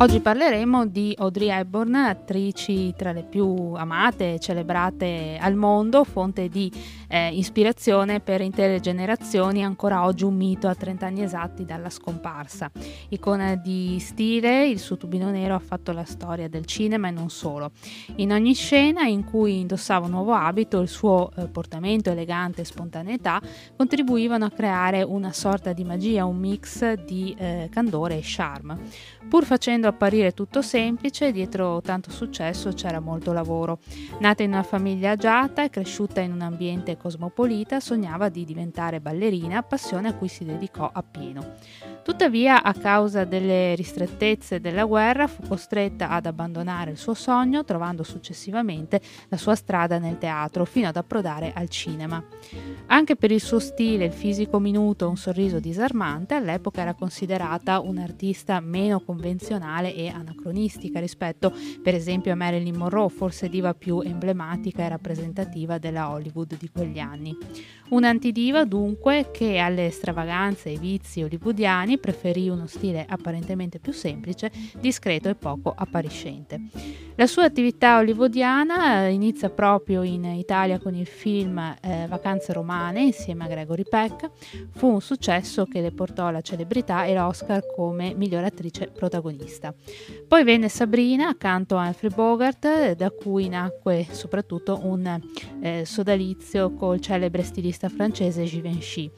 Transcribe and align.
Oggi 0.00 0.20
parleremo 0.20 0.86
di 0.86 1.14
Audrey 1.18 1.50
Hepburn, 1.50 1.94
attrici 1.94 2.94
tra 2.96 3.12
le 3.12 3.22
più 3.22 3.74
amate 3.74 4.32
e 4.32 4.38
celebrate 4.38 5.36
al 5.38 5.56
mondo, 5.56 6.04
fonte 6.04 6.48
di 6.48 6.72
eh, 7.06 7.28
ispirazione 7.34 8.20
per 8.20 8.40
intere 8.40 8.80
generazioni, 8.80 9.62
ancora 9.62 10.06
oggi 10.06 10.24
un 10.24 10.36
mito 10.36 10.68
a 10.68 10.74
30 10.74 11.04
anni 11.04 11.22
esatti 11.22 11.66
dalla 11.66 11.90
scomparsa. 11.90 12.70
Icona 13.10 13.56
di 13.56 13.98
stile, 14.00 14.66
il 14.66 14.78
suo 14.78 14.96
tubino 14.96 15.30
nero 15.30 15.54
ha 15.54 15.58
fatto 15.58 15.92
la 15.92 16.04
storia 16.04 16.48
del 16.48 16.64
cinema 16.64 17.08
e 17.08 17.10
non 17.10 17.28
solo. 17.28 17.72
In 18.16 18.32
ogni 18.32 18.54
scena 18.54 19.02
in 19.02 19.24
cui 19.24 19.60
indossava 19.60 20.06
un 20.06 20.12
nuovo 20.12 20.32
abito, 20.32 20.80
il 20.80 20.88
suo 20.88 21.30
eh, 21.36 21.46
portamento 21.48 22.10
elegante 22.10 22.62
e 22.62 22.64
spontaneità 22.64 23.38
contribuivano 23.76 24.46
a 24.46 24.50
creare 24.50 25.02
una 25.02 25.32
sorta 25.32 25.74
di 25.74 25.84
magia, 25.84 26.24
un 26.24 26.38
mix 26.38 26.94
di 26.94 27.34
eh, 27.36 27.68
candore 27.70 28.16
e 28.16 28.22
charme. 28.22 28.78
Pur 29.28 29.44
facendo 29.44 29.88
apparire 29.90 30.32
tutto 30.32 30.62
semplice, 30.62 31.30
dietro 31.32 31.80
tanto 31.80 32.10
successo 32.10 32.70
c'era 32.72 33.00
molto 33.00 33.32
lavoro. 33.32 33.78
Nata 34.18 34.42
in 34.42 34.50
una 34.50 34.62
famiglia 34.62 35.10
agiata 35.10 35.62
e 35.62 35.70
cresciuta 35.70 36.20
in 36.20 36.32
un 36.32 36.40
ambiente 36.40 36.96
cosmopolita, 36.96 37.80
sognava 37.80 38.28
di 38.28 38.44
diventare 38.44 39.00
ballerina, 39.00 39.62
passione 39.62 40.08
a 40.08 40.14
cui 40.14 40.28
si 40.28 40.44
dedicò 40.44 40.90
appieno. 40.92 41.54
Tuttavia, 42.02 42.62
a 42.62 42.72
causa 42.72 43.24
delle 43.24 43.74
ristrettezze 43.74 44.60
della 44.60 44.84
guerra, 44.84 45.26
fu 45.26 45.42
costretta 45.46 46.08
ad 46.08 46.26
abbandonare 46.26 46.92
il 46.92 46.96
suo 46.96 47.14
sogno, 47.14 47.64
trovando 47.64 48.02
successivamente 48.02 49.00
la 49.28 49.36
sua 49.36 49.54
strada 49.54 49.98
nel 49.98 50.18
teatro, 50.18 50.64
fino 50.64 50.88
ad 50.88 50.96
approdare 50.96 51.52
al 51.54 51.68
cinema. 51.68 52.22
Anche 52.86 53.16
per 53.16 53.30
il 53.30 53.40
suo 53.40 53.58
stile, 53.58 54.06
il 54.06 54.12
fisico 54.12 54.58
minuto, 54.58 55.08
un 55.08 55.16
sorriso 55.16 55.60
disarmante, 55.60 56.34
all'epoca 56.34 56.80
era 56.80 56.94
considerata 56.94 57.80
un'artista 57.80 58.58
meno 58.60 59.00
convenzionale 59.00 59.79
e 59.88 60.08
anacronistica 60.08 61.00
rispetto, 61.00 61.52
per 61.82 61.94
esempio, 61.94 62.32
a 62.32 62.36
Marilyn 62.36 62.76
Monroe, 62.76 63.08
forse 63.08 63.48
diva 63.48 63.74
più 63.74 64.00
emblematica 64.00 64.84
e 64.84 64.88
rappresentativa 64.88 65.78
della 65.78 66.10
Hollywood 66.10 66.56
di 66.58 66.68
quegli 66.70 66.98
anni. 66.98 67.36
Un'antidiva 67.90 68.64
dunque 68.64 69.30
che 69.32 69.58
alle 69.58 69.90
stravaganze 69.90 70.68
e 70.68 70.72
ai 70.72 70.78
vizi 70.78 71.22
hollywoodiani 71.22 71.98
preferì 71.98 72.48
uno 72.48 72.66
stile 72.66 73.04
apparentemente 73.08 73.78
più 73.78 73.92
semplice, 73.92 74.50
discreto 74.78 75.28
e 75.28 75.34
poco 75.34 75.74
appariscente. 75.76 76.60
La 77.16 77.26
sua 77.26 77.44
attività 77.44 77.98
hollywoodiana 77.98 79.04
eh, 79.04 79.12
inizia 79.12 79.50
proprio 79.50 80.02
in 80.02 80.24
Italia 80.24 80.78
con 80.78 80.94
il 80.94 81.06
film 81.06 81.58
eh, 81.58 82.06
Vacanze 82.08 82.52
romane 82.52 83.02
insieme 83.02 83.44
a 83.44 83.48
Gregory 83.48 83.84
Peck. 83.86 84.30
Fu 84.70 84.86
un 84.86 85.02
successo 85.02 85.66
che 85.66 85.82
le 85.82 85.90
portò 85.90 86.28
alla 86.28 86.40
celebrità 86.40 87.04
e 87.04 87.14
l'Oscar 87.14 87.62
come 87.74 88.14
miglior 88.14 88.44
attrice 88.44 88.86
protagonista. 88.86 89.74
Poi 90.26 90.44
venne 90.44 90.68
Sabrina 90.70 91.28
accanto 91.28 91.76
a 91.76 91.86
Humphrey 91.86 92.14
Bogart, 92.14 92.92
da 92.92 93.10
cui 93.10 93.48
nacque 93.48 94.06
soprattutto 94.10 94.80
un 94.84 95.20
eh, 95.60 95.84
sodalizio 95.84 96.72
col 96.72 97.00
celebre 97.00 97.42
stilista 97.42 97.79
regista 97.80 97.88
francese 97.88 98.44
Givenchy. 98.44 99.10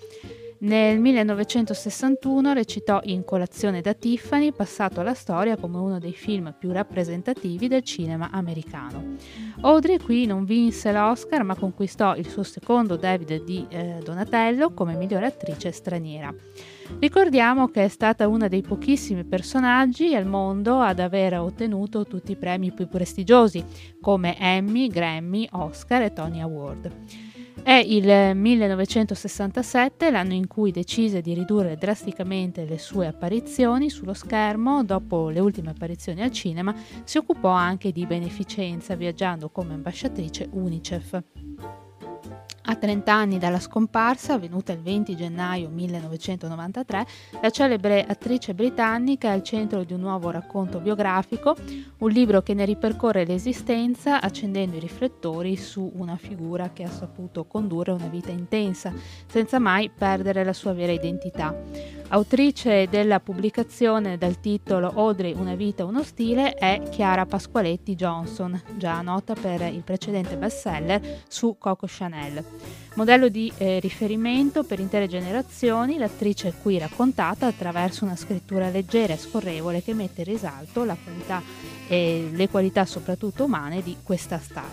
Nel 0.59 1.01
1961 1.01 2.53
recitò 2.53 3.01
in 3.03 3.25
Colazione 3.25 3.81
da 3.81 3.95
Tiffany, 3.95 4.53
passato 4.53 5.01
alla 5.01 5.15
storia 5.15 5.57
come 5.57 5.79
uno 5.79 5.99
dei 5.99 6.13
film 6.13 6.55
più 6.57 6.71
rappresentativi 6.71 7.67
del 7.67 7.83
cinema 7.83 8.31
americano. 8.31 9.17
Audrey 9.63 9.99
qui 9.99 10.25
non 10.25 10.45
vinse 10.45 10.93
l'Oscar 10.93 11.43
ma 11.43 11.57
conquistò 11.57 12.15
il 12.15 12.29
suo 12.29 12.45
secondo 12.45 12.95
David 12.95 13.43
di 13.43 13.67
eh, 13.69 13.99
Donatello 14.05 14.73
come 14.73 14.95
migliore 14.95 15.27
attrice 15.27 15.73
straniera. 15.73 16.33
Ricordiamo 17.01 17.67
che 17.67 17.85
è 17.87 17.89
stata 17.89 18.29
una 18.29 18.47
dei 18.47 18.63
pochissimi 18.63 19.25
personaggi 19.25 20.15
al 20.15 20.27
mondo 20.27 20.79
ad 20.79 21.01
aver 21.01 21.41
ottenuto 21.41 22.07
tutti 22.07 22.33
i 22.33 22.37
premi 22.37 22.71
più 22.71 22.87
prestigiosi 22.87 23.65
come 24.01 24.39
Emmy, 24.39 24.87
Grammy, 24.87 25.49
Oscar 25.51 26.03
e 26.03 26.13
Tony 26.13 26.41
Award. 26.41 27.32
È 27.65 27.75
il 27.75 28.37
1967 28.37 30.11
l'anno 30.11 30.33
in 30.33 30.49
cui 30.49 30.73
decise 30.73 31.21
di 31.21 31.33
ridurre 31.33 31.77
drasticamente 31.77 32.65
le 32.65 32.77
sue 32.77 33.07
apparizioni 33.07 33.89
sullo 33.89 34.15
schermo, 34.15 34.83
dopo 34.83 35.29
le 35.29 35.39
ultime 35.39 35.71
apparizioni 35.71 36.23
al 36.23 36.33
cinema 36.33 36.75
si 37.05 37.19
occupò 37.19 37.51
anche 37.51 37.93
di 37.93 38.05
beneficenza 38.05 38.97
viaggiando 38.97 39.49
come 39.51 39.75
ambasciatrice 39.75 40.49
UNICEF. 40.51 41.23
A 42.65 42.77
30 42.77 43.13
anni 43.13 43.39
dalla 43.39 43.59
scomparsa, 43.59 44.35
avvenuta 44.35 44.73
il 44.73 44.81
20 44.81 45.17
gennaio 45.17 45.69
1993, 45.69 47.07
la 47.41 47.51
celebre 47.51 48.05
attrice 48.07 48.55
britannica 48.55 49.29
è 49.29 49.33
al 49.33 49.43
centro 49.43 49.83
di 49.83 49.93
un 49.93 50.01
nuovo 50.01 50.31
racconto 50.31 50.79
biografico, 50.79 51.57
un 51.99 52.11
libro 52.11 52.41
che 52.43 52.55
ne 52.55 52.65
ripercorre 52.65 53.25
l'esistenza 53.25 54.21
accendendo 54.21 54.77
i 54.77 54.81
riflettori 54.81 55.57
su 55.57 55.91
una 55.97 56.17
figura 56.17 56.71
che 56.73 56.85
ha 56.85 56.91
saputo 56.91 57.47
condurre 57.47 57.91
una 57.91 58.07
vita 58.07 58.31
intensa, 58.31 58.93
senza 59.27 59.59
mai 59.59 59.91
perdere 59.91 60.45
la 60.45 60.53
sua 60.53 60.73
vera 60.73 60.93
identità. 60.93 61.53
Autrice 62.09 62.89
della 62.89 63.21
pubblicazione 63.21 64.19
dal 64.19 64.39
titolo 64.39 64.93
Audrey, 64.95 65.33
una 65.33 65.55
vita, 65.55 65.85
uno 65.85 66.03
stile 66.03 66.53
è 66.53 66.83
Chiara 66.91 67.25
Pasqualetti 67.25 67.95
Johnson, 67.95 68.61
già 68.77 69.01
nota 69.01 69.35
per 69.35 69.63
il 69.63 69.83
precedente 69.83 70.37
bestseller 70.37 71.23
su 71.27 71.57
Coco 71.59 71.87
Chanel. 71.89 72.52
Modello 72.95 73.29
di 73.29 73.51
eh, 73.57 73.81
riferimento 73.81 74.65
per 74.65 74.79
intere 74.79 75.09
generazioni, 75.09 75.97
l'attrice 75.97 76.49
è 76.49 76.53
qui 76.61 76.79
raccontata 76.79 77.47
attraverso 77.47 78.05
una 78.05 78.17
scrittura 78.17 78.69
leggera 78.69 79.15
e 79.15 79.19
scorrevole 79.19 79.83
che 79.83 79.95
mette 79.95 80.21
in 80.21 80.27
risalto 80.27 80.85
la 80.85 80.97
qualità 81.03 81.43
e 81.89 82.29
le 82.31 82.49
qualità 82.49 82.85
soprattutto 82.85 83.45
umane 83.45 83.83
di 83.83 83.97
questa 84.03 84.39
star. 84.39 84.69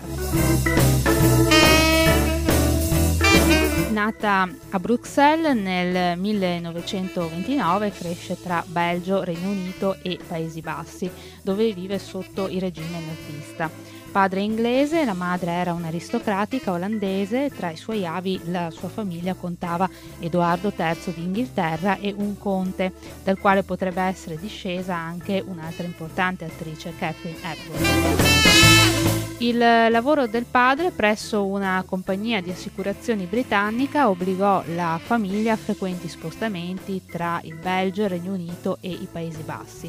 Nata 3.90 4.48
a 4.70 4.78
Bruxelles 4.78 5.56
nel 5.56 6.16
1929, 6.18 7.90
cresce 7.90 8.40
tra 8.40 8.62
Belgio, 8.66 9.24
Regno 9.24 9.48
Unito 9.48 9.96
e 10.02 10.18
Paesi 10.24 10.60
Bassi, 10.60 11.10
dove 11.42 11.72
vive 11.72 11.98
sotto 11.98 12.48
il 12.48 12.60
regime 12.60 13.00
nazista. 13.00 13.68
Padre 14.10 14.40
inglese, 14.40 15.04
la 15.04 15.14
madre 15.14 15.52
era 15.52 15.72
un'aristocratica 15.72 16.72
olandese, 16.72 17.48
tra 17.48 17.70
i 17.70 17.76
suoi 17.76 18.04
avi 18.04 18.40
la 18.46 18.70
sua 18.70 18.88
famiglia 18.88 19.34
contava 19.34 19.88
Edoardo 20.18 20.72
III 20.76 21.14
d'Inghilterra 21.14 21.96
e 21.98 22.12
un 22.16 22.36
conte, 22.36 22.92
dal 23.22 23.38
quale 23.38 23.62
potrebbe 23.62 24.02
essere 24.02 24.36
discesa 24.36 24.96
anche 24.96 25.42
un'altra 25.46 25.84
importante 25.84 26.44
attrice, 26.44 26.92
Catherine 26.98 27.38
Hepburn. 27.40 29.09
Il 29.40 29.56
lavoro 29.56 30.26
del 30.26 30.44
padre 30.44 30.90
presso 30.90 31.46
una 31.46 31.82
compagnia 31.86 32.42
di 32.42 32.50
assicurazioni 32.50 33.24
britannica 33.24 34.10
obbligò 34.10 34.62
la 34.74 35.00
famiglia 35.02 35.54
a 35.54 35.56
frequenti 35.56 36.10
spostamenti 36.10 37.06
tra 37.06 37.40
il 37.44 37.54
Belgio, 37.54 38.02
il 38.02 38.10
Regno 38.10 38.34
Unito 38.34 38.76
e 38.82 38.90
i 38.90 39.08
Paesi 39.10 39.40
Bassi. 39.40 39.86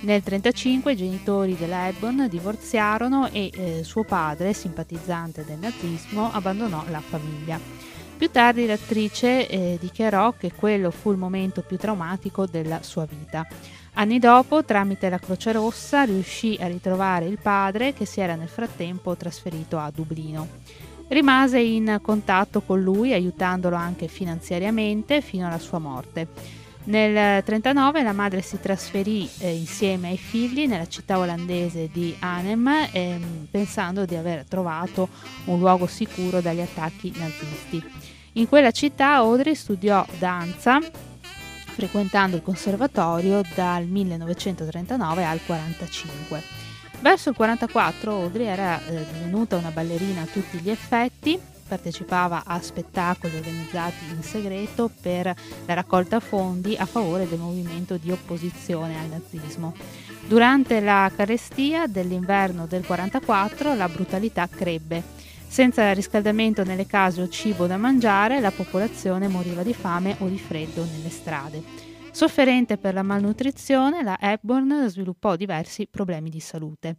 Nel 0.00 0.22
1935 0.22 0.92
i 0.92 0.96
genitori 0.96 1.56
della 1.56 1.88
Hepburn 1.88 2.28
divorziarono 2.28 3.30
e 3.30 3.50
eh, 3.54 3.84
suo 3.84 4.04
padre, 4.04 4.52
simpatizzante 4.52 5.46
del 5.46 5.56
nazismo, 5.58 6.30
abbandonò 6.30 6.84
la 6.90 7.00
famiglia. 7.00 7.58
Più 8.18 8.30
tardi 8.30 8.66
l'attrice 8.66 9.48
eh, 9.48 9.78
dichiarò 9.80 10.34
che 10.36 10.52
quello 10.52 10.90
fu 10.90 11.10
il 11.10 11.16
momento 11.16 11.62
più 11.62 11.78
traumatico 11.78 12.44
della 12.44 12.82
sua 12.82 13.06
vita. 13.06 13.46
Anni 13.94 14.18
dopo, 14.18 14.64
tramite 14.64 15.08
la 15.08 15.18
Croce 15.18 15.52
Rossa, 15.52 16.04
riuscì 16.04 16.56
a 16.60 16.66
ritrovare 16.68 17.26
il 17.26 17.38
padre 17.40 17.92
che 17.92 18.04
si 18.04 18.20
era 18.20 18.34
nel 18.34 18.48
frattempo 18.48 19.16
trasferito 19.16 19.78
a 19.78 19.90
Dublino. 19.94 20.46
Rimase 21.08 21.58
in 21.58 21.98
contatto 22.00 22.60
con 22.60 22.80
lui, 22.80 23.12
aiutandolo 23.12 23.74
anche 23.74 24.06
finanziariamente 24.06 25.20
fino 25.20 25.46
alla 25.46 25.58
sua 25.58 25.78
morte. 25.78 26.28
Nel 26.84 27.10
1939 27.10 28.02
la 28.02 28.12
madre 28.12 28.40
si 28.40 28.58
trasferì 28.58 29.28
eh, 29.40 29.54
insieme 29.54 30.08
ai 30.08 30.16
figli 30.16 30.66
nella 30.66 30.86
città 30.86 31.18
olandese 31.18 31.90
di 31.92 32.14
Arnhem, 32.20 32.68
eh, 32.92 33.20
pensando 33.50 34.06
di 34.06 34.14
aver 34.14 34.44
trovato 34.48 35.08
un 35.46 35.58
luogo 35.58 35.86
sicuro 35.86 36.40
dagli 36.40 36.60
attacchi 36.60 37.12
nazisti. 37.16 37.84
In 38.34 38.48
quella 38.48 38.70
città 38.70 39.14
Audrey 39.16 39.54
studiò 39.54 40.06
danza 40.18 40.78
frequentando 41.80 42.36
il 42.36 42.42
conservatorio 42.42 43.40
dal 43.54 43.86
1939 43.86 45.24
al 45.24 45.40
1945. 45.46 46.42
Verso 47.00 47.30
il 47.30 47.36
1944 47.38 48.12
Audrey 48.12 48.46
era 48.46 48.84
eh, 48.84 49.06
divenuta 49.14 49.56
una 49.56 49.70
ballerina 49.70 50.20
a 50.20 50.26
tutti 50.26 50.58
gli 50.58 50.68
effetti, 50.68 51.40
partecipava 51.66 52.42
a 52.44 52.60
spettacoli 52.60 53.34
organizzati 53.34 54.04
in 54.14 54.22
segreto 54.22 54.90
per 55.00 55.34
la 55.64 55.72
raccolta 55.74 56.20
fondi 56.20 56.76
a 56.76 56.84
favore 56.84 57.26
del 57.26 57.38
movimento 57.38 57.96
di 57.96 58.10
opposizione 58.10 58.98
al 58.98 59.08
nazismo. 59.08 59.74
Durante 60.26 60.80
la 60.80 61.10
carestia 61.16 61.86
dell'inverno 61.86 62.66
del 62.66 62.84
1944 62.86 63.74
la 63.74 63.88
brutalità 63.88 64.46
crebbe 64.46 65.02
senza 65.50 65.92
riscaldamento 65.92 66.62
nelle 66.62 66.86
case 66.86 67.20
o 67.22 67.28
cibo 67.28 67.66
da 67.66 67.76
mangiare, 67.76 68.38
la 68.38 68.52
popolazione 68.52 69.26
moriva 69.26 69.64
di 69.64 69.74
fame 69.74 70.14
o 70.20 70.28
di 70.28 70.38
freddo 70.38 70.84
nelle 70.84 71.10
strade. 71.10 71.60
Sofferente 72.12 72.78
per 72.78 72.94
la 72.94 73.02
malnutrizione, 73.02 74.04
la 74.04 74.16
Hepburn 74.20 74.88
sviluppò 74.88 75.34
diversi 75.34 75.88
problemi 75.90 76.30
di 76.30 76.38
salute. 76.38 76.98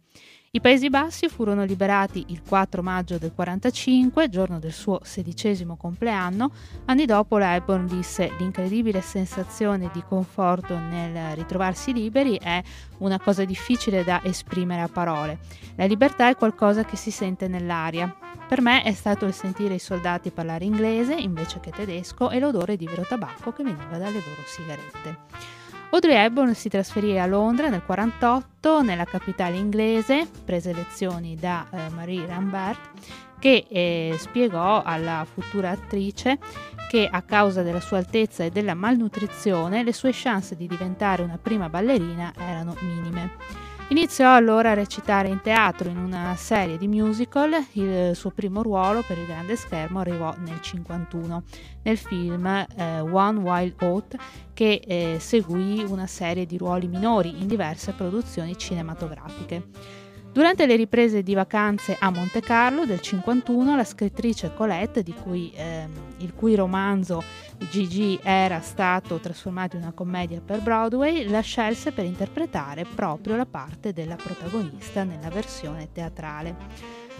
I 0.54 0.60
Paesi 0.60 0.90
Bassi 0.90 1.30
furono 1.30 1.64
liberati 1.64 2.26
il 2.28 2.42
4 2.46 2.82
maggio 2.82 3.16
del 3.16 3.32
45, 3.32 4.28
giorno 4.28 4.58
del 4.58 4.74
suo 4.74 5.00
sedicesimo 5.02 5.76
compleanno. 5.76 6.52
Anni 6.84 7.06
dopo 7.06 7.38
la 7.38 7.54
Hepburn 7.54 7.86
disse 7.86 8.30
l'incredibile 8.38 9.00
sensazione 9.00 9.88
di 9.94 10.04
conforto 10.06 10.76
nel 10.76 11.34
ritrovarsi 11.36 11.94
liberi 11.94 12.36
è 12.36 12.62
una 12.98 13.18
cosa 13.18 13.46
difficile 13.46 14.04
da 14.04 14.20
esprimere 14.24 14.82
a 14.82 14.88
parole. 14.88 15.38
La 15.76 15.86
libertà 15.86 16.28
è 16.28 16.36
qualcosa 16.36 16.84
che 16.84 16.96
si 16.96 17.10
sente 17.10 17.48
nell'aria. 17.48 18.14
Per 18.46 18.60
me 18.60 18.82
è 18.82 18.92
stato 18.92 19.24
il 19.24 19.32
sentire 19.32 19.72
i 19.72 19.78
soldati 19.78 20.30
parlare 20.32 20.66
inglese 20.66 21.14
invece 21.14 21.60
che 21.60 21.70
tedesco 21.70 22.28
e 22.28 22.38
l'odore 22.38 22.76
di 22.76 22.84
vero 22.84 23.06
tabacco 23.08 23.54
che 23.54 23.62
veniva 23.62 23.96
dalle 23.96 24.20
loro 24.20 24.42
sigarette. 24.44 25.61
Audrey 25.94 26.16
Hepburn 26.16 26.54
si 26.54 26.70
trasferì 26.70 27.18
a 27.18 27.26
Londra 27.26 27.68
nel 27.68 27.82
1948, 27.86 28.80
nella 28.80 29.04
capitale 29.04 29.58
inglese, 29.58 30.26
prese 30.42 30.72
lezioni 30.72 31.36
da 31.36 31.66
eh, 31.70 31.90
Marie 31.90 32.24
Rambert, 32.24 32.92
che 33.38 33.66
eh, 33.68 34.14
spiegò 34.16 34.82
alla 34.82 35.26
futura 35.30 35.68
attrice 35.68 36.38
che 36.88 37.06
a 37.10 37.20
causa 37.20 37.60
della 37.60 37.80
sua 37.80 37.98
altezza 37.98 38.42
e 38.42 38.48
della 38.48 38.72
malnutrizione 38.72 39.84
le 39.84 39.92
sue 39.92 40.12
chance 40.14 40.56
di 40.56 40.66
diventare 40.66 41.22
una 41.22 41.36
prima 41.36 41.68
ballerina 41.68 42.32
erano 42.38 42.74
minime. 42.80 43.32
Iniziò 43.92 44.34
allora 44.34 44.70
a 44.70 44.74
recitare 44.74 45.28
in 45.28 45.42
teatro 45.42 45.90
in 45.90 45.98
una 45.98 46.34
serie 46.34 46.78
di 46.78 46.88
musical, 46.88 47.52
il 47.72 48.16
suo 48.16 48.30
primo 48.30 48.62
ruolo 48.62 49.02
per 49.06 49.18
il 49.18 49.26
grande 49.26 49.54
schermo 49.54 49.98
arrivò 49.98 50.30
nel 50.38 50.60
1951 50.62 51.42
nel 51.82 51.98
film 51.98 52.46
eh, 52.46 53.00
One 53.00 53.40
Wild 53.40 53.74
Oat 53.82 54.16
che 54.54 54.80
eh, 54.82 55.18
seguì 55.20 55.84
una 55.86 56.06
serie 56.06 56.46
di 56.46 56.56
ruoli 56.56 56.88
minori 56.88 57.38
in 57.42 57.46
diverse 57.46 57.92
produzioni 57.92 58.56
cinematografiche. 58.56 59.68
Durante 60.32 60.64
le 60.64 60.76
riprese 60.76 61.22
di 61.22 61.34
vacanze 61.34 61.94
a 62.00 62.08
Monte 62.08 62.40
Carlo 62.40 62.86
del 62.86 63.02
51, 63.02 63.76
la 63.76 63.84
scrittrice 63.84 64.54
Colette, 64.54 65.04
cui, 65.22 65.52
eh, 65.54 65.86
il 66.18 66.32
cui 66.32 66.54
romanzo 66.54 67.22
Gigi 67.68 68.18
era 68.22 68.62
stato 68.62 69.18
trasformato 69.18 69.76
in 69.76 69.82
una 69.82 69.92
commedia 69.92 70.40
per 70.40 70.62
Broadway, 70.62 71.28
la 71.28 71.40
scelse 71.40 71.92
per 71.92 72.06
interpretare 72.06 72.86
proprio 72.86 73.36
la 73.36 73.44
parte 73.44 73.92
della 73.92 74.16
protagonista 74.16 75.04
nella 75.04 75.28
versione 75.28 75.92
teatrale. 75.92 76.56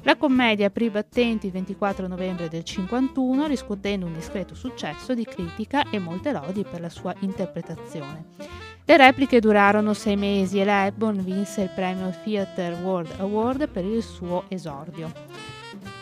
La 0.04 0.16
commedia 0.16 0.68
aprì 0.68 0.88
battenti 0.88 1.46
il 1.46 1.52
24 1.52 2.06
novembre 2.06 2.48
del 2.48 2.64
51, 2.64 3.46
riscuotendo 3.46 4.06
un 4.06 4.14
discreto 4.14 4.54
successo 4.54 5.14
di 5.14 5.26
critica 5.26 5.90
e 5.90 5.98
molte 5.98 6.32
lodi 6.32 6.64
per 6.64 6.80
la 6.80 6.88
sua 6.88 7.14
interpretazione. 7.20 8.61
Le 8.84 8.96
repliche 8.96 9.38
durarono 9.38 9.94
sei 9.94 10.16
mesi 10.16 10.60
e 10.60 10.64
la 10.64 10.86
Hepburn 10.86 11.22
vinse 11.22 11.62
il 11.62 11.70
premio 11.72 12.12
Theatre 12.24 12.74
World 12.82 13.14
Award 13.18 13.68
per 13.68 13.84
il 13.84 14.02
suo 14.02 14.44
esordio. 14.48 15.10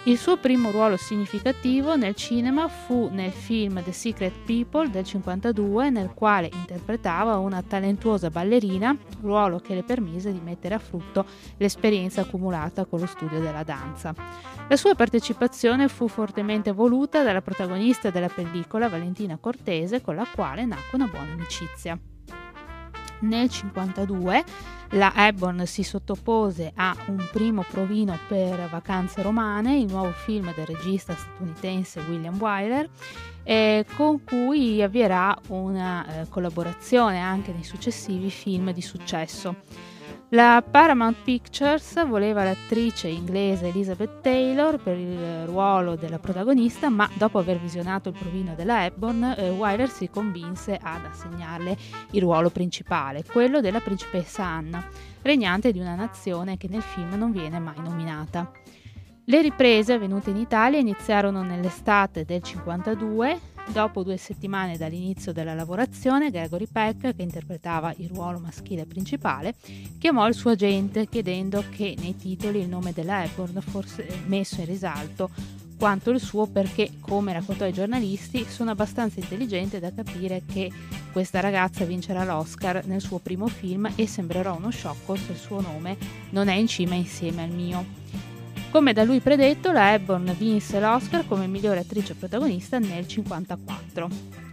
Il 0.05 0.17
suo 0.17 0.39
primo 0.39 0.71
ruolo 0.71 0.97
significativo 0.97 1.95
nel 1.95 2.15
cinema 2.15 2.69
fu 2.69 3.11
nel 3.13 3.33
film 3.33 3.83
The 3.85 3.93
Secret 3.93 4.33
People 4.47 4.89
del 4.89 5.05
1952, 5.05 5.91
nel 5.91 6.13
quale 6.15 6.49
interpretava 6.51 7.37
una 7.37 7.61
talentuosa 7.61 8.31
ballerina, 8.31 8.97
ruolo 9.21 9.59
che 9.59 9.75
le 9.75 9.83
permise 9.83 10.33
di 10.33 10.41
mettere 10.41 10.75
a 10.75 10.79
frutto 10.79 11.27
l'esperienza 11.59 12.23
accumulata 12.23 12.87
con 12.87 12.99
lo 12.99 13.07
studio 13.07 13.41
della 13.41 13.63
danza. 13.63 14.15
La 14.69 14.77
sua 14.77 14.95
partecipazione 14.95 15.89
fu 15.89 16.09
fortemente 16.09 16.73
voluta 16.73 17.23
dalla 17.23 17.43
protagonista 17.43 18.09
della 18.09 18.29
pellicola 18.29 18.89
Valentina 18.89 19.37
Cortese, 19.37 20.01
con 20.01 20.15
la 20.15 20.27
quale 20.35 20.65
nacque 20.65 20.97
una 20.97 21.09
buona 21.09 21.33
amicizia. 21.33 21.99
Nel 23.21 23.49
1952 23.51 24.45
la 24.95 25.13
Hepburn 25.15 25.67
si 25.67 25.83
sottopose 25.83 26.73
a 26.75 26.97
un 27.07 27.29
primo 27.31 27.65
provino 27.69 28.19
per 28.27 28.69
Vacanze 28.69 29.23
Romane, 29.23 29.79
il 29.79 29.87
nuovo 29.87 30.11
film 30.11 30.53
del 30.55 30.67
regista 30.67 31.15
statunitense 31.15 32.01
William 32.09 32.37
Wyler, 32.41 32.89
eh, 33.43 33.85
con 33.95 34.25
cui 34.25 34.83
avvierà 34.83 35.37
una 35.49 36.23
eh, 36.23 36.29
collaborazione 36.29 37.21
anche 37.21 37.53
nei 37.53 37.65
successivi 37.65 38.31
film 38.31 38.73
di 38.73 38.83
successo. 38.83 39.57
La 40.33 40.63
Paramount 40.69 41.17
Pictures 41.25 42.07
voleva 42.07 42.45
l'attrice 42.45 43.09
inglese 43.09 43.67
Elizabeth 43.67 44.21
Taylor 44.21 44.81
per 44.81 44.97
il 44.97 45.45
ruolo 45.47 45.97
della 45.97 46.21
protagonista, 46.21 46.89
ma 46.89 47.11
dopo 47.15 47.39
aver 47.39 47.59
visionato 47.59 48.11
il 48.11 48.17
provino 48.17 48.55
della 48.55 48.85
Hepburn, 48.85 49.35
eh, 49.37 49.51
Wyler 49.51 49.91
si 49.91 50.09
convinse 50.09 50.79
ad 50.81 51.05
assegnarle 51.05 51.77
il 52.13 52.21
ruolo 52.21 52.49
principale, 52.51 53.25
quello 53.25 53.61
della 53.61 53.81
principessa 53.81 54.45
Anna, 54.45 54.87
regnante 55.23 55.73
di 55.73 55.81
una 55.81 55.97
nazione 55.97 56.57
che 56.57 56.69
nel 56.69 56.83
film 56.83 57.15
non 57.15 57.33
viene 57.33 57.59
mai 57.59 57.81
nominata. 57.83 58.53
Le 59.25 59.43
riprese 59.43 59.95
avvenute 59.95 60.31
in 60.31 60.37
Italia 60.37 60.79
iniziarono 60.79 61.43
nell'estate 61.43 62.25
del 62.25 62.41
52 62.41 63.41
Dopo 63.73 64.03
due 64.03 64.17
settimane 64.17 64.77
dall'inizio 64.77 65.33
della 65.33 65.55
lavorazione, 65.55 66.31
Gregory 66.31 66.67
Peck, 66.67 67.15
che 67.15 67.23
interpretava 67.23 67.95
il 67.99 68.09
ruolo 68.09 68.41
maschile 68.41 68.85
principale, 68.85 69.55
chiamò 69.97 70.27
il 70.27 70.35
suo 70.35 70.51
agente 70.51 71.07
chiedendo 71.07 71.65
che 71.71 71.95
nei 71.99 72.17
titoli 72.17 72.61
il 72.61 72.69
nome 72.69 72.93
della 72.93 73.23
Hepburn 73.23 73.61
fosse 73.61 74.07
messo 74.27 74.61
in 74.61 74.67
risalto 74.67 75.31
quanto 75.79 76.11
il 76.11 76.21
suo 76.21 76.47
perché, 76.47 76.91
come 77.01 77.33
raccontò 77.33 77.65
ai 77.65 77.73
giornalisti, 77.73 78.45
sono 78.45 78.73
abbastanza 78.73 79.21
intelligente 79.21 79.79
da 79.79 79.93
capire 79.93 80.43
che 80.45 80.71
questa 81.13 81.41
ragazza 81.41 81.85
vincerà 81.85 82.25
l'Oscar 82.25 82.85
nel 82.87 83.01
suo 83.01 83.19
primo 83.19 83.47
film 83.47 83.91
e 83.95 84.07
sembrerò 84.07 84.57
uno 84.57 84.71
sciocco 84.71 85.15
se 85.15 85.33
il 85.33 85.39
suo 85.39 85.61
nome 85.61 85.97
non 86.31 86.49
è 86.49 86.55
in 86.55 86.67
cima 86.67 86.97
insieme 86.97 87.45
al 87.45 87.51
mio. 87.51 87.87
Come 88.71 88.93
da 88.93 89.03
lui 89.03 89.19
predetto, 89.19 89.73
la 89.73 89.95
Hepburn 89.95 90.33
vinse 90.39 90.79
l'Oscar 90.79 91.27
come 91.27 91.49
migliore 91.49 91.81
attrice 91.81 92.15
protagonista 92.15 92.79
nel 92.79 93.05
1954. 93.05 94.09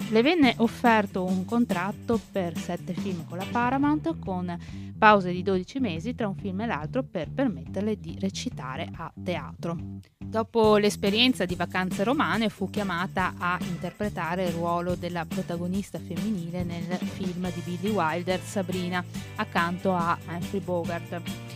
Le 0.09 0.21
venne 0.23 0.55
offerto 0.57 1.23
un 1.23 1.45
contratto 1.45 2.19
per 2.31 2.57
sette 2.57 2.93
film 2.93 3.25
con 3.27 3.37
la 3.37 3.45
Paramount 3.49 4.17
con 4.17 4.57
pause 4.97 5.31
di 5.31 5.43
12 5.43 5.79
mesi 5.79 6.15
tra 6.15 6.27
un 6.27 6.35
film 6.35 6.61
e 6.61 6.65
l'altro 6.65 7.03
per 7.03 7.29
permetterle 7.29 7.99
di 7.99 8.17
recitare 8.19 8.89
a 8.91 9.11
teatro. 9.23 9.77
Dopo 10.17 10.77
l'esperienza 10.77 11.45
di 11.45 11.53
vacanze 11.53 12.03
romane 12.03 12.49
fu 12.49 12.71
chiamata 12.71 13.35
a 13.37 13.59
interpretare 13.61 14.45
il 14.45 14.53
ruolo 14.53 14.95
della 14.95 15.25
protagonista 15.25 15.99
femminile 15.99 16.63
nel 16.63 16.97
film 16.97 17.51
di 17.53 17.61
Billy 17.63 17.93
Wilder 17.93 18.39
Sabrina 18.41 19.03
accanto 19.35 19.93
a 19.93 20.17
Humphrey 20.27 20.61
Bogart. 20.61 21.46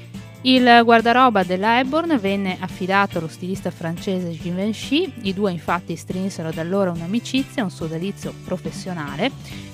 Il 0.44 0.82
guardaroba 0.84 1.44
della 1.44 1.78
Hepburn 1.78 2.18
venne 2.20 2.58
affidato 2.60 3.20
allo 3.20 3.28
stilista 3.28 3.70
francese 3.70 4.32
Givenchy, 4.32 5.12
i 5.22 5.36
due 5.36 5.52
infatti 5.52 5.96
strinsero 5.96 6.50
da 6.52 6.62
allora 6.62 6.90
un'amicizia 6.90 7.64
un 7.64 7.70
sodalizio 7.70 8.34
professionale 8.44 9.30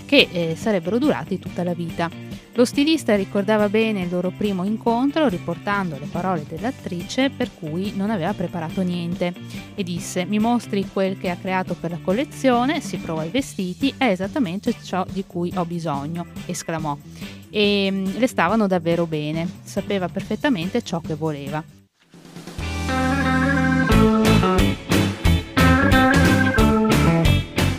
che 0.05 0.27
eh, 0.29 0.55
sarebbero 0.57 0.97
durati 0.97 1.39
tutta 1.39 1.63
la 1.63 1.73
vita. 1.73 2.26
Lo 2.57 2.65
stilista 2.65 3.15
ricordava 3.15 3.69
bene 3.69 4.01
il 4.01 4.09
loro 4.09 4.31
primo 4.35 4.63
incontro 4.63 5.27
riportando 5.27 5.99
le 5.99 6.07
parole 6.07 6.43
dell'attrice 6.49 7.29
per 7.29 7.51
cui 7.53 7.95
non 7.95 8.09
aveva 8.09 8.33
preparato 8.33 8.81
niente 8.81 9.31
e 9.75 9.83
disse 9.83 10.25
mi 10.25 10.39
mostri 10.39 10.89
quel 10.91 11.19
che 11.19 11.29
ha 11.29 11.35
creato 11.35 11.75
per 11.75 11.91
la 11.91 11.99
collezione, 12.01 12.81
si 12.81 12.97
provò 12.97 13.23
i 13.23 13.29
vestiti, 13.29 13.93
è 13.95 14.05
esattamente 14.05 14.73
ciò 14.81 15.05
di 15.07 15.23
cui 15.27 15.53
ho 15.55 15.65
bisogno, 15.65 16.25
esclamò 16.47 16.97
e 17.51 17.89
mm, 17.91 18.17
le 18.17 18.25
stavano 18.25 18.65
davvero 18.65 19.05
bene, 19.05 19.47
sapeva 19.61 20.09
perfettamente 20.09 20.81
ciò 20.81 20.99
che 20.99 21.13
voleva. 21.13 21.63